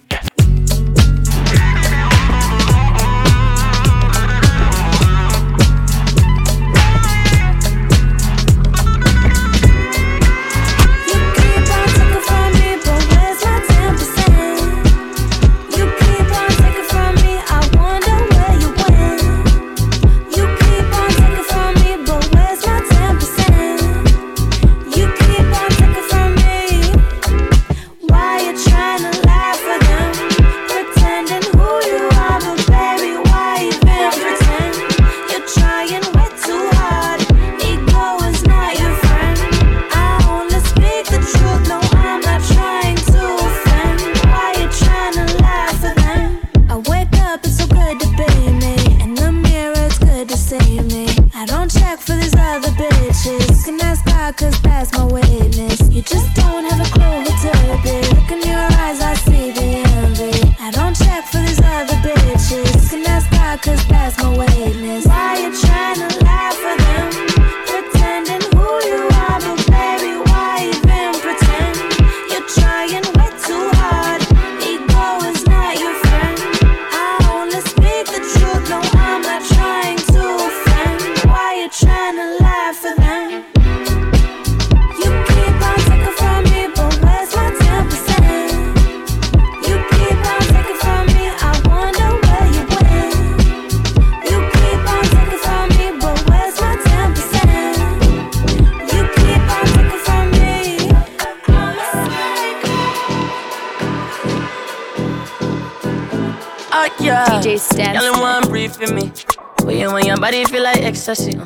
[111.11, 111.45] Uh?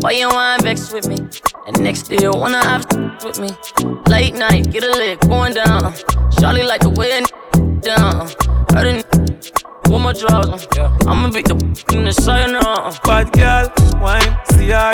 [0.00, 1.16] Why you want vex with me?
[1.66, 2.86] And next day you wanna have
[3.22, 3.50] with me.
[4.08, 5.92] Late night, get a leg going down.
[6.40, 7.30] Charlie like the way it
[7.82, 8.28] down.
[8.72, 9.06] Heard it
[9.90, 10.58] with my on.
[11.06, 11.56] I'ma beat the
[11.92, 12.90] in the now.
[13.04, 13.68] Bad girl,
[14.00, 14.92] wine, see ya.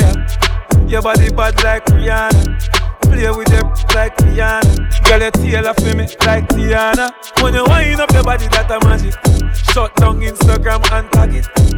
[0.89, 2.59] Your body bad like Rihanna.
[3.03, 3.63] Play with your
[3.95, 5.05] like Rihanna.
[5.05, 7.13] Girl, your tail off me like Tiana.
[7.41, 9.15] When you wind up your body, that a magic.
[9.55, 11.70] Shut down Instagram and tag it.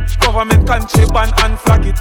[0.73, 2.01] Country ban and flag it.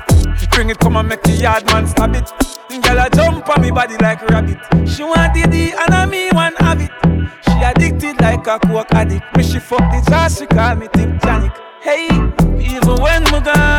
[0.51, 2.31] Bring it, come and make the yard man stab it.
[2.69, 4.59] Girl, I jump on me body like rabbit.
[4.87, 6.89] She want the D and I me one have it.
[7.43, 9.25] She addicted like a coke addict.
[9.35, 11.21] Me she fuck the jazz, she call me Tip.
[11.81, 12.05] Hey,
[12.63, 13.70] even when me gone,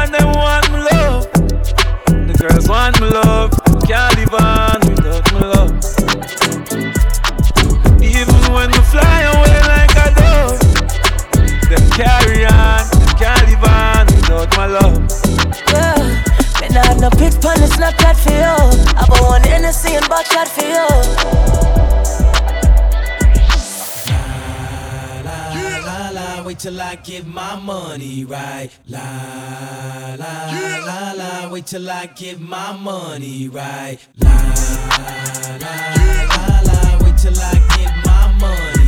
[14.63, 14.95] my love.
[15.73, 16.05] Girl,
[16.61, 18.57] me not have no pit pun, it's not that for you.
[18.97, 20.87] I bought one NSC and bought that for you.
[24.09, 28.71] La, la, la, la, wait till I get my money right.
[28.89, 29.01] La
[30.23, 30.85] la yeah.
[30.87, 33.99] la la, wait till I get my money right.
[34.19, 34.37] La
[35.63, 36.27] la yeah.
[36.33, 38.82] la la, wait till I get my money.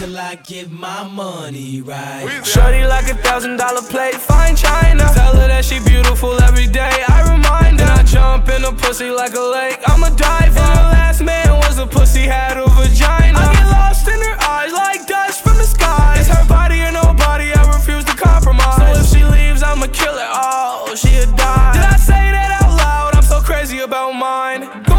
[0.00, 2.40] Till I get my money right.
[2.42, 5.04] Shorty like a thousand dollar plate, fine china.
[5.12, 7.04] Tell her that she beautiful every day.
[7.06, 7.84] I remind her.
[7.84, 9.78] Then I jump in a pussy like a lake.
[9.86, 10.58] I'm a diver.
[10.58, 13.38] And the last man was a pussy had a vagina.
[13.38, 16.16] I get lost in her eyes like dust from the sky.
[16.18, 17.52] It's her body or nobody.
[17.52, 18.80] I refuse to compromise.
[18.80, 20.30] So if she leaves, I'ma kill her.
[20.32, 21.72] Oh, she'll die.
[21.76, 23.16] Did I say that out loud?
[23.16, 24.89] I'm so crazy about mine.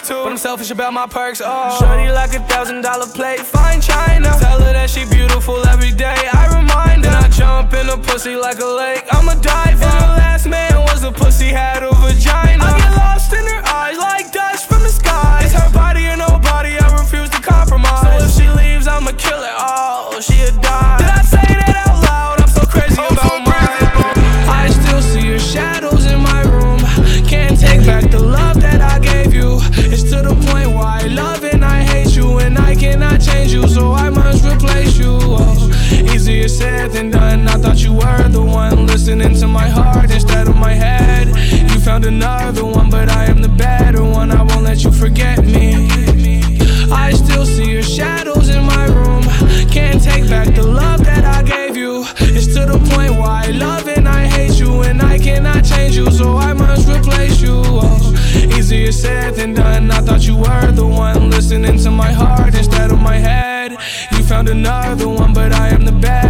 [0.00, 1.40] Choice too, but I'm selfish about my perks.
[1.44, 4.28] Oh, shorty like a thousand dollar plate, fine china.
[4.38, 6.28] Tell her that she beautiful every day.
[6.32, 7.10] I remind her.
[7.10, 9.04] Then I jump in a pussy like a lake.
[9.12, 9.84] I'm a diver.
[9.84, 12.64] And the last man was a pussy had a vagina.
[12.64, 15.40] I get lost in her eyes like dust from the sky.
[15.44, 16.78] It's her body or nobody.
[16.78, 18.00] I refuse to compromise.
[18.02, 20.99] So if she leaves, I'ma kill it all, she'll die.
[36.30, 37.48] Easier said than done.
[37.48, 41.28] I thought you were the one listening to my heart instead of my head.
[41.70, 44.30] You found another one, but I am the better one.
[44.30, 45.88] I won't let you forget me.
[46.92, 49.24] I still see your shadows in my room.
[49.70, 52.04] Can't take back the love that I gave you.
[52.18, 54.19] It's to the point where I love and I
[54.82, 57.62] and I cannot change you, so I must replace you.
[57.64, 58.14] Oh,
[58.56, 59.90] easier said than done.
[59.90, 63.72] I thought you were the one listening to my heart instead of my head.
[64.12, 66.29] You found another one, but I am the better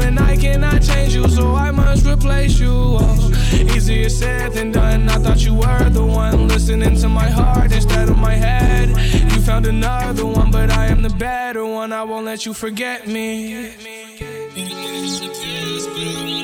[0.00, 2.70] and I cannot change you, so I must replace you.
[2.72, 3.30] Oh,
[3.74, 5.08] easier said than done.
[5.08, 8.88] I thought you were the one listening to my heart instead of my head.
[9.32, 11.92] You found another one, but I am the better one.
[11.92, 13.72] I won't let you forget me.
[14.56, 16.35] Easier said